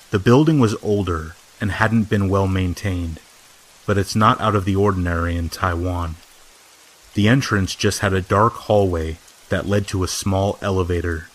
The 0.09 0.19
building 0.19 0.59
was 0.59 0.75
older 0.81 1.35
and 1.59 1.71
hadn't 1.71 2.09
been 2.09 2.27
well 2.27 2.47
maintained. 2.47 3.19
But 3.85 3.97
it's 3.97 4.15
not 4.15 4.39
out 4.39 4.55
of 4.55 4.65
the 4.65 4.75
ordinary 4.75 5.35
in 5.35 5.49
Taiwan. 5.49 6.15
The 7.13 7.27
entrance 7.27 7.75
just 7.75 7.99
had 7.99 8.13
a 8.13 8.21
dark 8.21 8.53
hallway 8.53 9.17
that 9.49 9.67
led 9.67 9.87
to 9.87 10.03
a 10.03 10.07
small 10.07 10.57
elevator. 10.61 11.27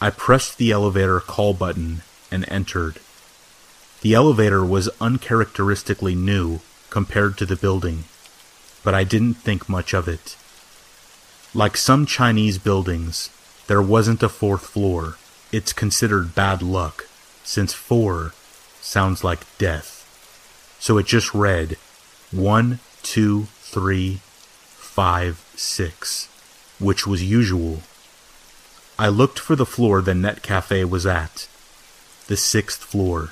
I 0.00 0.10
pressed 0.10 0.58
the 0.58 0.72
elevator 0.72 1.20
call 1.20 1.54
button 1.54 2.02
and 2.30 2.48
entered. 2.48 2.98
The 4.02 4.14
elevator 4.14 4.64
was 4.64 4.88
uncharacteristically 5.00 6.14
new 6.14 6.60
compared 6.90 7.36
to 7.38 7.46
the 7.46 7.56
building, 7.56 8.04
but 8.84 8.94
I 8.94 9.04
didn't 9.04 9.34
think 9.34 9.68
much 9.68 9.94
of 9.94 10.08
it. 10.08 10.36
Like 11.54 11.76
some 11.76 12.06
Chinese 12.06 12.58
buildings, 12.58 13.30
there 13.66 13.82
wasn't 13.82 14.22
a 14.22 14.28
fourth 14.28 14.66
floor. 14.66 15.16
It's 15.50 15.72
considered 15.72 16.34
bad 16.34 16.62
luck, 16.62 17.08
since 17.42 17.72
four 17.72 18.32
sounds 18.80 19.24
like 19.24 19.46
death. 19.58 19.95
So 20.86 20.98
it 20.98 21.06
just 21.06 21.34
read 21.34 21.78
one, 22.30 22.78
two, 23.02 23.46
three, 23.58 24.20
five, 24.76 25.44
six, 25.56 26.28
which 26.78 27.08
was 27.08 27.24
usual. 27.24 27.80
I 28.96 29.08
looked 29.08 29.40
for 29.40 29.56
the 29.56 29.66
floor 29.66 30.00
the 30.00 30.14
net 30.14 30.44
cafe 30.44 30.84
was 30.84 31.04
at, 31.04 31.48
the 32.28 32.36
sixth 32.36 32.84
floor, 32.84 33.30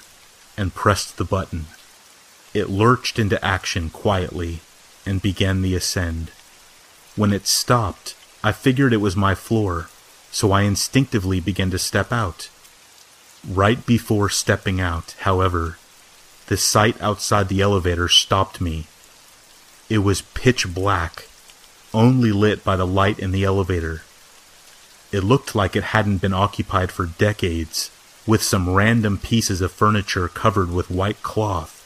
and 0.56 0.74
pressed 0.74 1.16
the 1.16 1.24
button. 1.24 1.66
It 2.54 2.70
lurched 2.70 3.20
into 3.20 3.44
action 3.44 3.88
quietly 3.88 4.58
and 5.06 5.22
began 5.22 5.62
the 5.62 5.76
ascend. 5.76 6.32
When 7.14 7.32
it 7.32 7.46
stopped, 7.46 8.16
I 8.42 8.50
figured 8.50 8.92
it 8.92 8.96
was 8.96 9.14
my 9.14 9.36
floor, 9.36 9.86
so 10.32 10.50
I 10.50 10.62
instinctively 10.62 11.38
began 11.38 11.70
to 11.70 11.78
step 11.78 12.10
out. 12.10 12.50
Right 13.48 13.86
before 13.86 14.28
stepping 14.28 14.80
out, 14.80 15.14
however, 15.20 15.78
the 16.46 16.56
sight 16.56 17.00
outside 17.00 17.48
the 17.48 17.60
elevator 17.60 18.08
stopped 18.08 18.60
me. 18.60 18.86
It 19.88 19.98
was 19.98 20.22
pitch 20.22 20.72
black, 20.72 21.28
only 21.92 22.32
lit 22.32 22.64
by 22.64 22.76
the 22.76 22.86
light 22.86 23.18
in 23.18 23.32
the 23.32 23.44
elevator. 23.44 24.02
It 25.12 25.24
looked 25.24 25.54
like 25.54 25.76
it 25.76 25.84
hadn't 25.84 26.18
been 26.18 26.34
occupied 26.34 26.90
for 26.90 27.06
decades, 27.06 27.90
with 28.26 28.42
some 28.42 28.74
random 28.74 29.18
pieces 29.18 29.60
of 29.60 29.70
furniture 29.70 30.28
covered 30.28 30.72
with 30.72 30.90
white 30.90 31.22
cloth. 31.22 31.80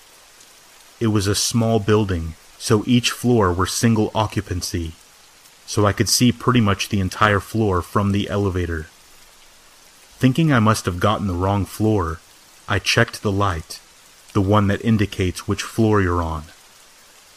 It 1.01 1.09
was 1.09 1.27
a 1.27 1.35
small 1.35 1.79
building, 1.79 2.35
so 2.59 2.83
each 2.87 3.11
floor 3.11 3.53
were 3.53 3.66
single 3.66 4.11
occupancy, 4.14 4.92
so 5.66 5.87
I 5.87 5.92
could 5.92 6.09
see 6.09 6.33
pretty 6.33 6.61
much 6.61 6.88
the 6.88 7.01
entire 7.01 7.40
floor 7.40 7.83
from 7.83 8.12
the 8.12 8.29
elevator. 8.29 8.87
Thinking 10.18 10.53
I 10.53 10.59
must 10.59 10.87
have 10.87 10.99
gotten 10.99 11.27
the 11.27 11.35
wrong 11.35 11.64
floor, 11.64 12.18
I 12.68 12.79
checked 12.79 13.23
the 13.23 13.31
light, 13.31 13.81
the 14.33 14.41
one 14.41 14.67
that 14.69 14.85
indicates 14.85 15.49
which 15.49 15.62
floor 15.62 16.01
you're 16.01 16.23
on. 16.23 16.45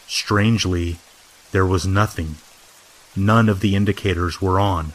Strangely, 0.06 0.98
there 1.52 1.66
was 1.66 1.86
nothing. 1.86 2.36
None 3.16 3.48
of 3.48 3.60
the 3.60 3.74
indicators 3.74 4.40
were 4.40 4.58
on, 4.58 4.92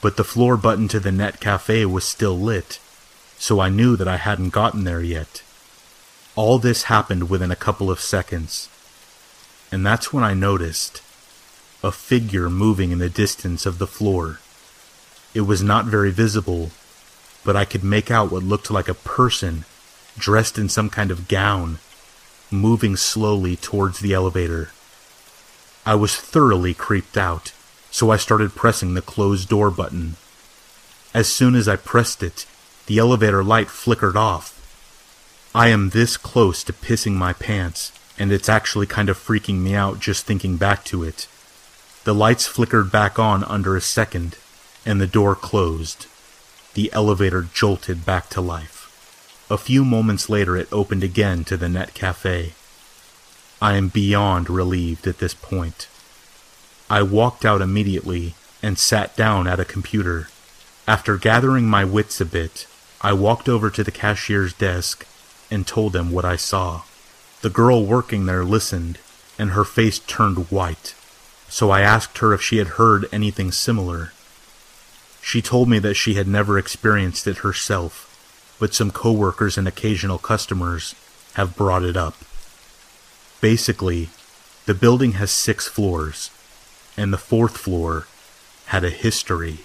but 0.00 0.16
the 0.16 0.24
floor 0.24 0.56
button 0.56 0.88
to 0.88 1.00
the 1.00 1.12
net 1.12 1.40
cafe 1.40 1.84
was 1.86 2.04
still 2.04 2.38
lit, 2.38 2.78
so 3.38 3.60
I 3.60 3.68
knew 3.68 3.96
that 3.96 4.08
I 4.08 4.16
hadn't 4.16 4.50
gotten 4.50 4.84
there 4.84 5.02
yet. 5.02 5.42
All 6.36 6.58
this 6.58 6.84
happened 6.84 7.28
within 7.28 7.50
a 7.50 7.56
couple 7.56 7.90
of 7.90 8.00
seconds, 8.00 8.68
and 9.72 9.84
that's 9.84 10.12
when 10.12 10.22
I 10.22 10.34
noticed 10.34 11.02
a 11.82 11.92
figure 11.92 12.50
moving 12.50 12.90
in 12.90 12.98
the 12.98 13.08
distance 13.08 13.66
of 13.66 13.78
the 13.78 13.86
floor. 13.86 14.40
It 15.34 15.42
was 15.42 15.62
not 15.62 15.84
very 15.84 16.10
visible, 16.10 16.70
but 17.44 17.56
I 17.56 17.64
could 17.64 17.84
make 17.84 18.10
out 18.10 18.32
what 18.32 18.42
looked 18.42 18.70
like 18.70 18.88
a 18.88 18.94
person 18.94 19.64
dressed 20.18 20.58
in 20.58 20.68
some 20.68 20.90
kind 20.90 21.10
of 21.10 21.28
gown, 21.28 21.78
moving 22.50 22.96
slowly 22.96 23.56
towards 23.56 24.00
the 24.00 24.12
elevator. 24.12 24.70
I 25.86 25.94
was 25.94 26.16
thoroughly 26.16 26.74
creeped 26.74 27.16
out, 27.16 27.52
so 27.90 28.10
I 28.10 28.16
started 28.16 28.54
pressing 28.54 28.94
the 28.94 29.02
closed 29.02 29.48
door 29.48 29.70
button. 29.70 30.16
As 31.14 31.28
soon 31.28 31.54
as 31.54 31.68
I 31.68 31.76
pressed 31.76 32.22
it, 32.22 32.46
the 32.86 32.98
elevator 32.98 33.42
light 33.42 33.68
flickered 33.68 34.16
off. 34.16 34.54
I 35.54 35.68
am 35.68 35.90
this 35.90 36.16
close 36.16 36.62
to 36.64 36.72
pissing 36.72 37.14
my 37.14 37.32
pants, 37.32 37.92
and 38.18 38.30
it's 38.30 38.48
actually 38.48 38.86
kind 38.86 39.08
of 39.08 39.16
freaking 39.16 39.60
me 39.60 39.74
out 39.74 40.00
just 40.00 40.26
thinking 40.26 40.56
back 40.56 40.84
to 40.84 41.02
it. 41.02 41.26
The 42.04 42.14
lights 42.14 42.46
flickered 42.46 42.92
back 42.92 43.18
on 43.18 43.44
under 43.44 43.76
a 43.76 43.80
second, 43.80 44.36
and 44.84 45.00
the 45.00 45.06
door 45.06 45.34
closed. 45.34 46.06
The 46.74 46.92
elevator 46.92 47.42
jolted 47.52 48.04
back 48.04 48.28
to 48.30 48.40
life. 48.40 48.77
A 49.50 49.56
few 49.56 49.84
moments 49.84 50.28
later, 50.28 50.56
it 50.56 50.68
opened 50.70 51.02
again 51.02 51.44
to 51.44 51.56
the 51.56 51.68
net 51.68 51.94
cafe. 51.94 52.52
I 53.62 53.76
am 53.76 53.88
beyond 53.88 54.50
relieved 54.50 55.06
at 55.06 55.18
this 55.18 55.34
point. 55.34 55.88
I 56.90 57.02
walked 57.02 57.44
out 57.44 57.62
immediately 57.62 58.34
and 58.62 58.78
sat 58.78 59.16
down 59.16 59.46
at 59.46 59.60
a 59.60 59.64
computer. 59.64 60.28
After 60.86 61.16
gathering 61.16 61.66
my 61.66 61.84
wits 61.84 62.20
a 62.20 62.26
bit, 62.26 62.66
I 63.00 63.12
walked 63.12 63.48
over 63.48 63.70
to 63.70 63.84
the 63.84 63.90
cashier's 63.90 64.52
desk 64.52 65.06
and 65.50 65.66
told 65.66 65.96
him 65.96 66.10
what 66.10 66.24
I 66.24 66.36
saw. 66.36 66.82
The 67.42 67.50
girl 67.50 67.86
working 67.86 68.26
there 68.26 68.44
listened, 68.44 68.98
and 69.38 69.52
her 69.52 69.64
face 69.64 69.98
turned 70.00 70.50
white, 70.50 70.94
so 71.48 71.70
I 71.70 71.80
asked 71.82 72.18
her 72.18 72.34
if 72.34 72.42
she 72.42 72.58
had 72.58 72.78
heard 72.78 73.06
anything 73.12 73.52
similar. 73.52 74.12
She 75.22 75.40
told 75.40 75.68
me 75.68 75.78
that 75.78 75.94
she 75.94 76.14
had 76.14 76.26
never 76.26 76.58
experienced 76.58 77.26
it 77.26 77.38
herself, 77.38 78.07
but 78.58 78.74
some 78.74 78.90
coworkers 78.90 79.56
and 79.56 79.68
occasional 79.68 80.18
customers 80.18 80.94
have 81.34 81.56
brought 81.56 81.84
it 81.84 81.96
up. 81.96 82.14
Basically, 83.40 84.08
the 84.66 84.74
building 84.74 85.12
has 85.12 85.30
six 85.30 85.68
floors, 85.68 86.30
and 86.96 87.12
the 87.12 87.18
fourth 87.18 87.56
floor 87.56 88.06
had 88.66 88.84
a 88.84 88.90
history. 88.90 89.60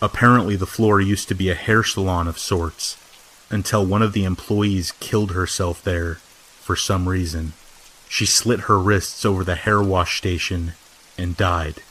Apparently, 0.00 0.56
the 0.56 0.66
floor 0.66 1.00
used 1.00 1.28
to 1.28 1.34
be 1.34 1.50
a 1.50 1.54
hair 1.54 1.82
salon 1.82 2.28
of 2.28 2.38
sorts, 2.38 2.96
until 3.50 3.84
one 3.84 4.02
of 4.02 4.12
the 4.12 4.24
employees 4.24 4.92
killed 5.00 5.32
herself 5.32 5.82
there 5.82 6.14
for 6.60 6.76
some 6.76 7.08
reason. 7.08 7.52
She 8.08 8.24
slit 8.24 8.60
her 8.60 8.78
wrists 8.78 9.24
over 9.24 9.42
the 9.44 9.54
hair 9.54 9.82
wash 9.82 10.18
station 10.18 10.74
and 11.16 11.36
died. 11.36 11.82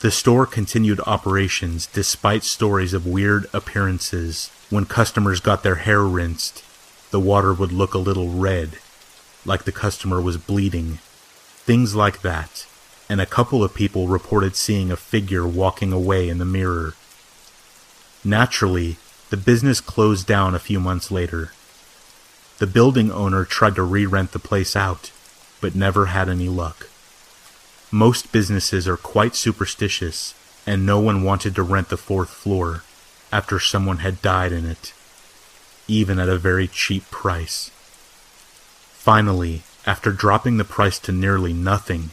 The 0.00 0.10
store 0.10 0.46
continued 0.46 1.00
operations 1.06 1.86
despite 1.86 2.44
stories 2.44 2.94
of 2.94 3.06
weird 3.06 3.46
appearances 3.52 4.50
when 4.70 4.84
customers 4.84 5.40
got 5.40 5.62
their 5.62 5.76
hair 5.76 6.02
rinsed, 6.02 6.62
the 7.10 7.20
water 7.20 7.54
would 7.54 7.72
look 7.72 7.94
a 7.94 7.98
little 7.98 8.28
red, 8.28 8.78
like 9.46 9.64
the 9.64 9.72
customer 9.72 10.20
was 10.20 10.36
bleeding. 10.36 10.98
Things 11.64 11.94
like 11.94 12.20
that. 12.20 12.66
And 13.08 13.20
a 13.20 13.26
couple 13.26 13.64
of 13.64 13.74
people 13.74 14.08
reported 14.08 14.54
seeing 14.54 14.90
a 14.90 14.96
figure 14.96 15.46
walking 15.46 15.92
away 15.92 16.28
in 16.28 16.36
the 16.36 16.44
mirror. 16.44 16.92
Naturally, 18.22 18.98
the 19.30 19.38
business 19.38 19.80
closed 19.80 20.26
down 20.26 20.54
a 20.54 20.58
few 20.58 20.80
months 20.80 21.10
later. 21.10 21.52
The 22.58 22.66
building 22.66 23.10
owner 23.10 23.46
tried 23.46 23.76
to 23.76 23.82
re 23.82 24.04
rent 24.04 24.32
the 24.32 24.38
place 24.38 24.76
out, 24.76 25.10
but 25.62 25.74
never 25.74 26.06
had 26.06 26.28
any 26.28 26.48
luck. 26.48 26.88
Most 27.90 28.32
businesses 28.32 28.86
are 28.86 28.98
quite 28.98 29.34
superstitious, 29.34 30.34
and 30.66 30.84
no 30.84 31.00
one 31.00 31.22
wanted 31.22 31.54
to 31.54 31.62
rent 31.62 31.88
the 31.88 31.96
fourth 31.96 32.28
floor 32.28 32.82
after 33.32 33.58
someone 33.58 33.98
had 33.98 34.22
died 34.22 34.52
in 34.52 34.66
it, 34.66 34.92
even 35.86 36.18
at 36.18 36.28
a 36.28 36.38
very 36.38 36.66
cheap 36.66 37.10
price. 37.10 37.70
Finally, 38.92 39.62
after 39.86 40.12
dropping 40.12 40.56
the 40.56 40.64
price 40.64 40.98
to 40.98 41.12
nearly 41.12 41.52
nothing, 41.52 42.10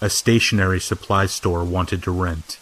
a 0.00 0.10
stationery 0.10 0.80
supply 0.80 1.26
store 1.26 1.64
wanted 1.64 2.02
to 2.02 2.10
rent. 2.10 2.58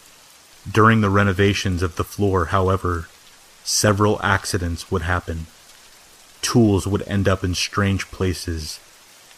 During 0.70 1.00
the 1.00 1.10
renovations 1.10 1.82
of 1.82 1.96
the 1.96 2.04
floor, 2.04 2.46
however, 2.46 3.08
several 3.64 4.20
accidents 4.22 4.90
would 4.90 5.02
happen. 5.02 5.46
Tools 6.40 6.86
would 6.86 7.02
end 7.08 7.28
up 7.28 7.42
in 7.42 7.54
strange 7.54 8.10
places. 8.10 8.78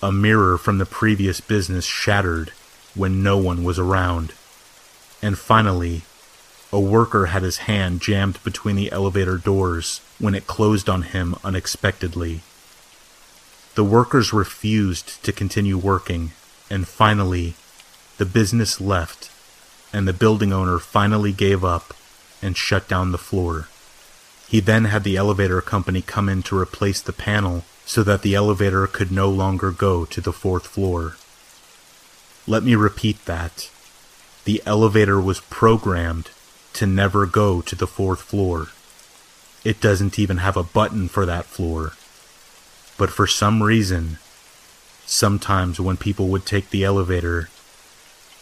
A 0.02 0.12
mirror 0.12 0.58
from 0.58 0.78
the 0.78 0.86
previous 0.86 1.40
business 1.40 1.84
shattered 1.84 2.52
when 2.94 3.22
no 3.22 3.38
one 3.38 3.64
was 3.64 3.78
around. 3.78 4.34
And 5.22 5.38
finally, 5.38 6.02
a 6.76 6.80
worker 6.80 7.26
had 7.26 7.42
his 7.42 7.64
hand 7.64 8.02
jammed 8.02 8.38
between 8.44 8.76
the 8.76 8.92
elevator 8.92 9.38
doors 9.38 10.02
when 10.18 10.34
it 10.34 10.46
closed 10.46 10.90
on 10.90 11.00
him 11.00 11.34
unexpectedly. 11.42 12.42
The 13.76 13.82
workers 13.82 14.34
refused 14.34 15.24
to 15.24 15.32
continue 15.32 15.78
working, 15.78 16.32
and 16.68 16.86
finally, 16.86 17.54
the 18.18 18.26
business 18.26 18.78
left, 18.78 19.30
and 19.90 20.06
the 20.06 20.12
building 20.12 20.52
owner 20.52 20.78
finally 20.78 21.32
gave 21.32 21.64
up 21.64 21.94
and 22.42 22.54
shut 22.58 22.86
down 22.88 23.10
the 23.10 23.16
floor. 23.16 23.68
He 24.46 24.60
then 24.60 24.84
had 24.84 25.02
the 25.02 25.16
elevator 25.16 25.62
company 25.62 26.02
come 26.02 26.28
in 26.28 26.42
to 26.42 26.58
replace 26.58 27.00
the 27.00 27.14
panel 27.14 27.64
so 27.86 28.02
that 28.02 28.20
the 28.20 28.34
elevator 28.34 28.86
could 28.86 29.10
no 29.10 29.30
longer 29.30 29.70
go 29.70 30.04
to 30.04 30.20
the 30.20 30.32
fourth 30.32 30.66
floor. 30.66 31.16
Let 32.46 32.64
me 32.64 32.74
repeat 32.74 33.24
that. 33.24 33.70
The 34.44 34.62
elevator 34.66 35.18
was 35.18 35.40
programmed 35.40 36.28
to 36.76 36.86
never 36.86 37.26
go 37.26 37.60
to 37.60 37.74
the 37.74 37.86
fourth 37.86 38.22
floor. 38.22 38.68
It 39.64 39.80
doesn't 39.80 40.18
even 40.18 40.38
have 40.38 40.56
a 40.56 40.62
button 40.62 41.08
for 41.08 41.26
that 41.26 41.44
floor. 41.44 41.92
But 42.96 43.10
for 43.10 43.26
some 43.26 43.62
reason, 43.62 44.18
Sometimes 45.06 45.78
when 45.78 45.96
people 45.96 46.26
would 46.28 46.44
take 46.44 46.70
the 46.70 46.82
elevator, 46.82 47.48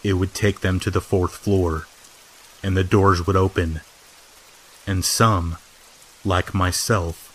it 0.02 0.14
would 0.14 0.32
take 0.32 0.60
them 0.60 0.80
to 0.80 0.90
the 0.90 1.02
fourth 1.02 1.36
floor, 1.36 1.86
and 2.62 2.74
the 2.74 2.82
doors 2.82 3.26
would 3.26 3.36
open, 3.36 3.82
and 4.86 5.04
some, 5.04 5.58
like 6.24 6.54
myself, 6.54 7.30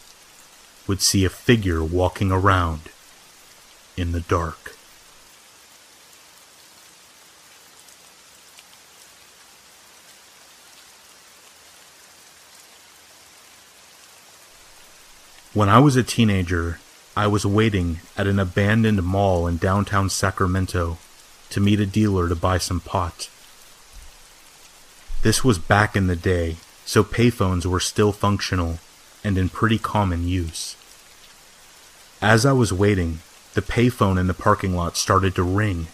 would 0.88 1.00
see 1.00 1.26
a 1.26 1.30
figure 1.30 1.84
walking 1.84 2.32
around 2.32 2.90
in 3.96 4.14
the 4.14 4.20
dark. 4.22 4.76
When 15.60 15.68
I 15.68 15.80
was 15.80 15.98
a 15.98 16.04
teenager, 16.04 16.80
I 17.18 17.28
was 17.28 17.46
waiting 17.46 18.00
at 18.16 18.28
an 18.28 18.40
abandoned 18.40 19.04
mall 19.04 19.46
in 19.46 19.58
downtown 19.58 20.10
Sacramento 20.10 20.98
to 21.50 21.60
meet 21.60 21.82
a 21.82 21.86
dealer 21.86 22.30
to 22.30 22.36
buy 22.36 22.58
some 22.58 22.80
pot. 22.80 23.30
This 25.22 25.44
was 25.44 25.60
back 25.60 25.98
in 25.98 26.08
the 26.08 26.16
day, 26.16 26.56
so 26.86 27.04
payphones 27.04 27.66
were 27.66 27.82
still 27.82 28.14
functional 28.14 28.80
and 29.22 29.38
in 29.38 29.50
pretty 29.50 29.78
common 29.78 30.30
use. 30.30 30.78
As 32.22 32.46
I 32.46 32.54
was 32.54 32.72
waiting, 32.72 33.20
the 33.54 33.62
payphone 33.62 34.18
in 34.18 34.28
the 34.28 34.34
parking 34.34 34.78
lot 34.78 34.96
started 34.96 35.36
to 35.36 35.44
ring. 35.44 35.88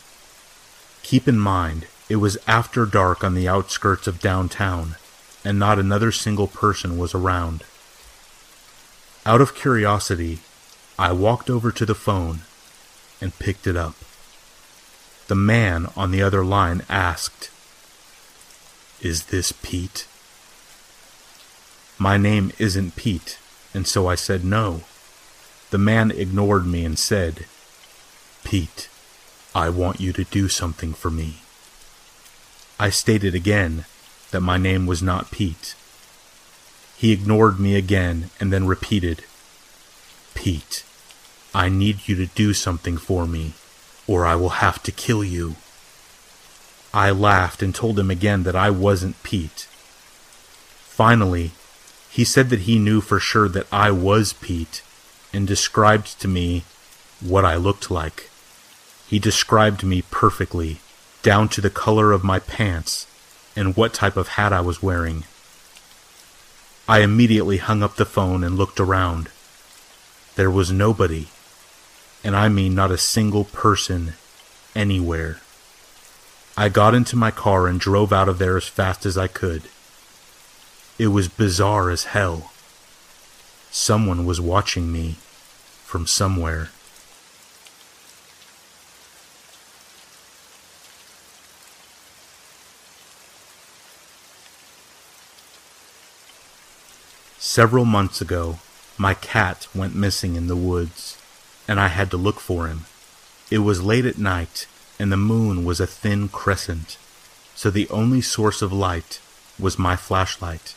Keep 1.02 1.28
in 1.28 1.40
mind, 1.40 1.88
it 2.08 2.18
was 2.18 2.38
after 2.46 2.86
dark 2.86 3.24
on 3.24 3.34
the 3.34 3.48
outskirts 3.48 4.06
of 4.06 4.20
downtown, 4.20 4.98
and 5.44 5.58
not 5.58 5.80
another 5.80 6.12
single 6.12 6.48
person 6.48 7.00
was 7.00 7.16
around. 7.16 7.64
Out 9.28 9.42
of 9.42 9.56
curiosity, 9.56 10.38
I 11.00 11.12
walked 11.12 11.50
over 11.50 11.72
to 11.72 11.86
the 11.86 11.96
phone 11.96 12.42
and 13.20 13.38
picked 13.40 13.66
it 13.66 13.76
up. 13.76 13.96
The 15.28 15.36
man 15.36 15.88
on 15.98 16.12
the 16.12 16.22
other 16.22 16.46
line 16.46 16.84
asked, 16.88 17.50
Is 19.02 19.26
this 19.26 19.52
Pete? 19.52 20.08
My 21.98 22.18
name 22.18 22.52
isn't 22.60 22.96
Pete, 22.96 23.40
and 23.74 23.88
so 23.88 24.08
I 24.08 24.14
said 24.14 24.46
no. 24.46 24.82
The 25.72 25.80
man 25.80 26.12
ignored 26.12 26.68
me 26.68 26.86
and 26.86 27.00
said, 27.00 27.48
Pete, 28.44 28.90
I 29.56 29.70
want 29.70 30.00
you 30.00 30.14
to 30.14 30.24
do 30.24 30.48
something 30.50 30.94
for 30.94 31.10
me. 31.10 31.38
I 32.80 32.92
stated 32.92 33.34
again 33.34 33.86
that 34.30 34.42
my 34.42 34.60
name 34.60 34.86
was 34.86 35.02
not 35.02 35.32
Pete. 35.32 35.74
He 36.98 37.12
ignored 37.12 37.60
me 37.60 37.76
again 37.76 38.30
and 38.40 38.52
then 38.52 38.68
repeated, 38.68 39.24
Pete, 40.34 40.84
I 41.54 41.70
need 41.70 42.08
you 42.08 42.16
to 42.16 42.26
do 42.28 42.54
something 42.54 42.98
for 42.98 43.26
me, 43.26 43.54
or 44.08 44.26
I 44.26 44.36
will 44.36 44.62
have 44.62 44.82
to 44.84 44.92
kill 44.92 45.24
you. 45.24 45.56
I 46.94 47.12
laughed 47.12 47.62
and 47.62 47.76
told 47.76 48.00
him 48.00 48.10
again 48.10 48.44
that 48.44 48.56
I 48.56 48.70
wasn't 48.70 49.22
Pete. 49.24 49.68
Finally, 50.96 51.52
he 52.10 52.24
said 52.24 52.50
that 52.50 52.62
he 52.62 52.80
knew 52.80 53.02
for 53.02 53.20
sure 53.20 53.50
that 53.50 53.68
I 53.72 53.92
was 53.92 54.32
Pete 54.32 54.82
and 55.34 55.46
described 55.46 56.20
to 56.22 56.28
me 56.30 56.64
what 57.20 57.44
I 57.44 57.56
looked 57.56 57.92
like. 57.92 58.30
He 59.08 59.20
described 59.20 59.84
me 59.84 60.04
perfectly, 60.10 60.80
down 61.22 61.50
to 61.50 61.62
the 61.62 61.70
color 61.70 62.14
of 62.14 62.24
my 62.24 62.40
pants 62.40 63.08
and 63.56 63.76
what 63.76 63.94
type 63.94 64.16
of 64.16 64.30
hat 64.30 64.54
I 64.54 64.62
was 64.62 64.82
wearing. 64.82 65.26
I 66.88 67.00
immediately 67.00 67.58
hung 67.58 67.82
up 67.82 67.96
the 67.96 68.06
phone 68.06 68.44
and 68.44 68.58
looked 68.58 68.80
around. 68.80 69.30
There 70.36 70.52
was 70.52 70.72
nobody, 70.72 71.28
and 72.24 72.36
I 72.36 72.48
mean 72.48 72.76
not 72.76 72.92
a 72.92 72.98
single 72.98 73.46
person 73.46 74.14
anywhere. 74.76 75.40
I 76.56 76.70
got 76.70 76.94
into 76.94 77.16
my 77.16 77.32
car 77.32 77.68
and 77.68 77.80
drove 77.80 78.14
out 78.14 78.30
of 78.30 78.38
there 78.38 78.56
as 78.56 78.68
fast 78.68 79.06
as 79.06 79.18
I 79.18 79.28
could. 79.28 79.64
It 81.00 81.08
was 81.08 81.28
bizarre 81.28 81.90
as 81.90 82.06
hell. 82.06 82.52
Someone 83.72 84.24
was 84.24 84.40
watching 84.40 84.92
me 84.92 85.16
from 85.84 86.06
somewhere. 86.06 86.70
Several 97.48 97.86
months 97.86 98.22
ago, 98.22 98.58
my 98.98 99.14
cat 99.14 99.68
went 99.74 99.96
missing 99.96 100.36
in 100.36 100.48
the 100.48 100.56
woods, 100.56 101.16
and 101.68 101.80
I 101.80 101.90
had 101.90 102.10
to 102.10 102.18
look 102.18 102.40
for 102.40 102.68
him. 102.68 102.88
It 103.52 103.60
was 103.60 103.84
late 103.84 104.04
at 104.04 104.18
night, 104.18 104.66
and 104.98 105.12
the 105.12 105.16
moon 105.16 105.64
was 105.64 105.80
a 105.80 105.86
thin 105.86 106.28
crescent, 106.28 106.98
so 107.54 107.70
the 107.70 107.88
only 107.90 108.20
source 108.20 108.64
of 108.64 108.74
light 108.74 109.22
was 109.60 109.78
my 109.78 109.96
flashlight. 109.96 110.74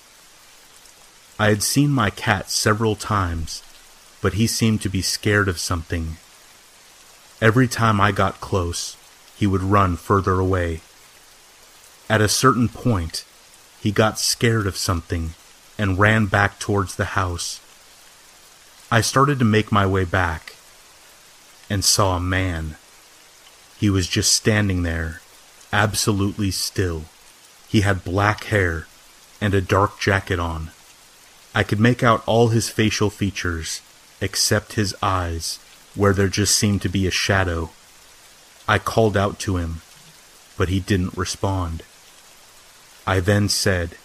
I 1.38 1.48
had 1.48 1.62
seen 1.62 1.90
my 1.90 2.10
cat 2.10 2.50
several 2.50 2.96
times, 2.96 3.62
but 4.20 4.34
he 4.34 4.46
seemed 4.46 4.82
to 4.82 4.90
be 4.90 5.00
scared 5.00 5.48
of 5.48 5.58
something. 5.58 6.18
Every 7.40 7.66
time 7.66 7.98
I 7.98 8.12
got 8.12 8.42
close, 8.42 8.94
he 9.34 9.46
would 9.46 9.62
run 9.62 9.96
further 9.96 10.34
away. 10.34 10.82
At 12.10 12.20
a 12.20 12.28
certain 12.28 12.68
point, 12.68 13.24
he 13.80 13.90
got 13.90 14.20
scared 14.20 14.66
of 14.66 14.76
something 14.76 15.32
and 15.78 15.98
ran 15.98 16.26
back 16.26 16.58
towards 16.58 16.96
the 16.96 17.14
house. 17.16 17.60
I 18.90 19.00
started 19.00 19.38
to 19.38 19.44
make 19.44 19.70
my 19.70 19.86
way 19.86 20.04
back 20.04 20.56
and 21.70 21.84
saw 21.84 22.16
a 22.16 22.20
man. 22.20 22.76
He 23.78 23.88
was 23.88 24.08
just 24.08 24.32
standing 24.32 24.82
there, 24.82 25.20
absolutely 25.72 26.50
still. 26.50 27.04
He 27.68 27.82
had 27.82 28.02
black 28.02 28.44
hair 28.44 28.86
and 29.40 29.54
a 29.54 29.60
dark 29.60 30.00
jacket 30.00 30.38
on. 30.38 30.70
I 31.54 31.62
could 31.62 31.80
make 31.80 32.02
out 32.02 32.22
all 32.26 32.48
his 32.48 32.70
facial 32.70 33.10
features, 33.10 33.82
except 34.20 34.72
his 34.72 34.96
eyes, 35.02 35.58
where 35.94 36.12
there 36.12 36.28
just 36.28 36.56
seemed 36.56 36.82
to 36.82 36.88
be 36.88 37.06
a 37.06 37.10
shadow. 37.10 37.70
I 38.66 38.78
called 38.78 39.16
out 39.16 39.38
to 39.40 39.56
him, 39.56 39.82
but 40.56 40.68
he 40.68 40.80
didn't 40.80 41.16
respond. 41.16 41.82
I 43.06 43.20
then 43.20 43.48
said, 43.48 43.96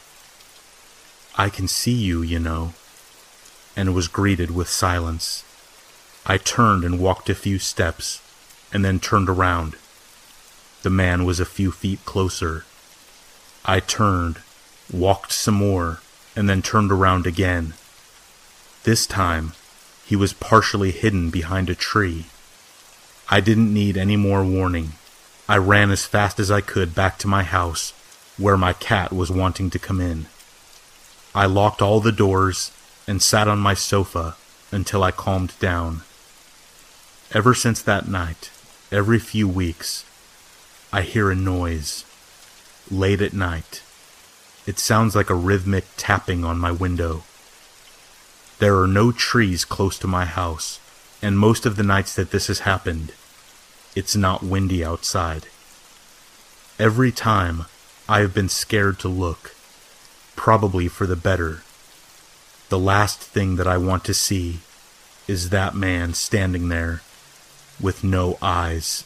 I 1.35 1.49
can 1.49 1.67
see 1.67 1.93
you, 1.93 2.21
you 2.21 2.39
know, 2.39 2.73
and 3.75 3.95
was 3.95 4.07
greeted 4.07 4.51
with 4.51 4.69
silence. 4.69 5.43
I 6.25 6.37
turned 6.37 6.83
and 6.83 6.99
walked 6.99 7.29
a 7.29 7.35
few 7.35 7.57
steps, 7.59 8.21
and 8.71 8.85
then 8.85 8.99
turned 8.99 9.29
around. 9.29 9.75
The 10.83 10.89
man 10.89 11.25
was 11.25 11.39
a 11.39 11.45
few 11.45 11.71
feet 11.71 12.05
closer. 12.05 12.65
I 13.65 13.79
turned, 13.79 14.41
walked 14.91 15.31
some 15.31 15.55
more, 15.55 16.01
and 16.35 16.47
then 16.47 16.61
turned 16.61 16.91
around 16.91 17.25
again. 17.25 17.73
This 18.83 19.07
time, 19.07 19.53
he 20.05 20.15
was 20.15 20.33
partially 20.33 20.91
hidden 20.91 21.29
behind 21.29 21.69
a 21.69 21.75
tree. 21.75 22.25
I 23.29 23.39
didn't 23.39 23.73
need 23.73 23.97
any 23.97 24.17
more 24.17 24.43
warning. 24.43 24.93
I 25.49 25.57
ran 25.57 25.89
as 25.89 26.05
fast 26.05 26.39
as 26.39 26.51
I 26.51 26.61
could 26.61 26.93
back 26.93 27.17
to 27.19 27.27
my 27.27 27.43
house, 27.43 27.91
where 28.37 28.57
my 28.57 28.73
cat 28.73 29.11
was 29.11 29.31
wanting 29.31 29.69
to 29.71 29.79
come 29.79 29.99
in. 29.99 30.27
I 31.35 31.45
locked 31.45 31.81
all 31.81 31.99
the 31.99 32.11
doors 32.11 32.71
and 33.07 33.21
sat 33.21 33.47
on 33.47 33.59
my 33.59 33.73
sofa 33.73 34.35
until 34.71 35.03
I 35.03 35.11
calmed 35.11 35.53
down. 35.59 36.01
Ever 37.31 37.53
since 37.53 37.81
that 37.81 38.07
night, 38.07 38.51
every 38.91 39.19
few 39.19 39.47
weeks, 39.47 40.05
I 40.91 41.01
hear 41.01 41.31
a 41.31 41.35
noise. 41.35 42.05
Late 42.91 43.21
at 43.21 43.33
night. 43.33 43.81
It 44.67 44.77
sounds 44.77 45.15
like 45.15 45.29
a 45.29 45.35
rhythmic 45.35 45.85
tapping 45.97 46.45
on 46.45 46.59
my 46.59 46.71
window. 46.71 47.23
There 48.59 48.77
are 48.77 48.87
no 48.87 49.11
trees 49.11 49.65
close 49.65 49.97
to 49.99 50.07
my 50.07 50.25
house, 50.25 50.79
and 51.21 51.39
most 51.39 51.65
of 51.65 51.75
the 51.75 51.83
nights 51.83 52.13
that 52.15 52.31
this 52.31 52.47
has 52.47 52.59
happened, 52.59 53.13
it's 53.95 54.15
not 54.15 54.43
windy 54.43 54.85
outside. 54.85 55.47
Every 56.77 57.11
time 57.11 57.65
I 58.07 58.19
have 58.19 58.33
been 58.33 58.49
scared 58.49 58.99
to 58.99 59.07
look, 59.07 59.52
probably 60.35 60.87
for 60.87 61.05
the 61.05 61.15
better. 61.15 61.63
The 62.69 62.79
last 62.79 63.19
thing 63.19 63.55
that 63.57 63.67
I 63.67 63.77
want 63.77 64.03
to 64.05 64.13
see 64.13 64.59
is 65.27 65.49
that 65.49 65.75
man 65.75 66.13
standing 66.13 66.69
there 66.69 67.01
with 67.79 68.03
no 68.03 68.37
eyes. 68.41 69.03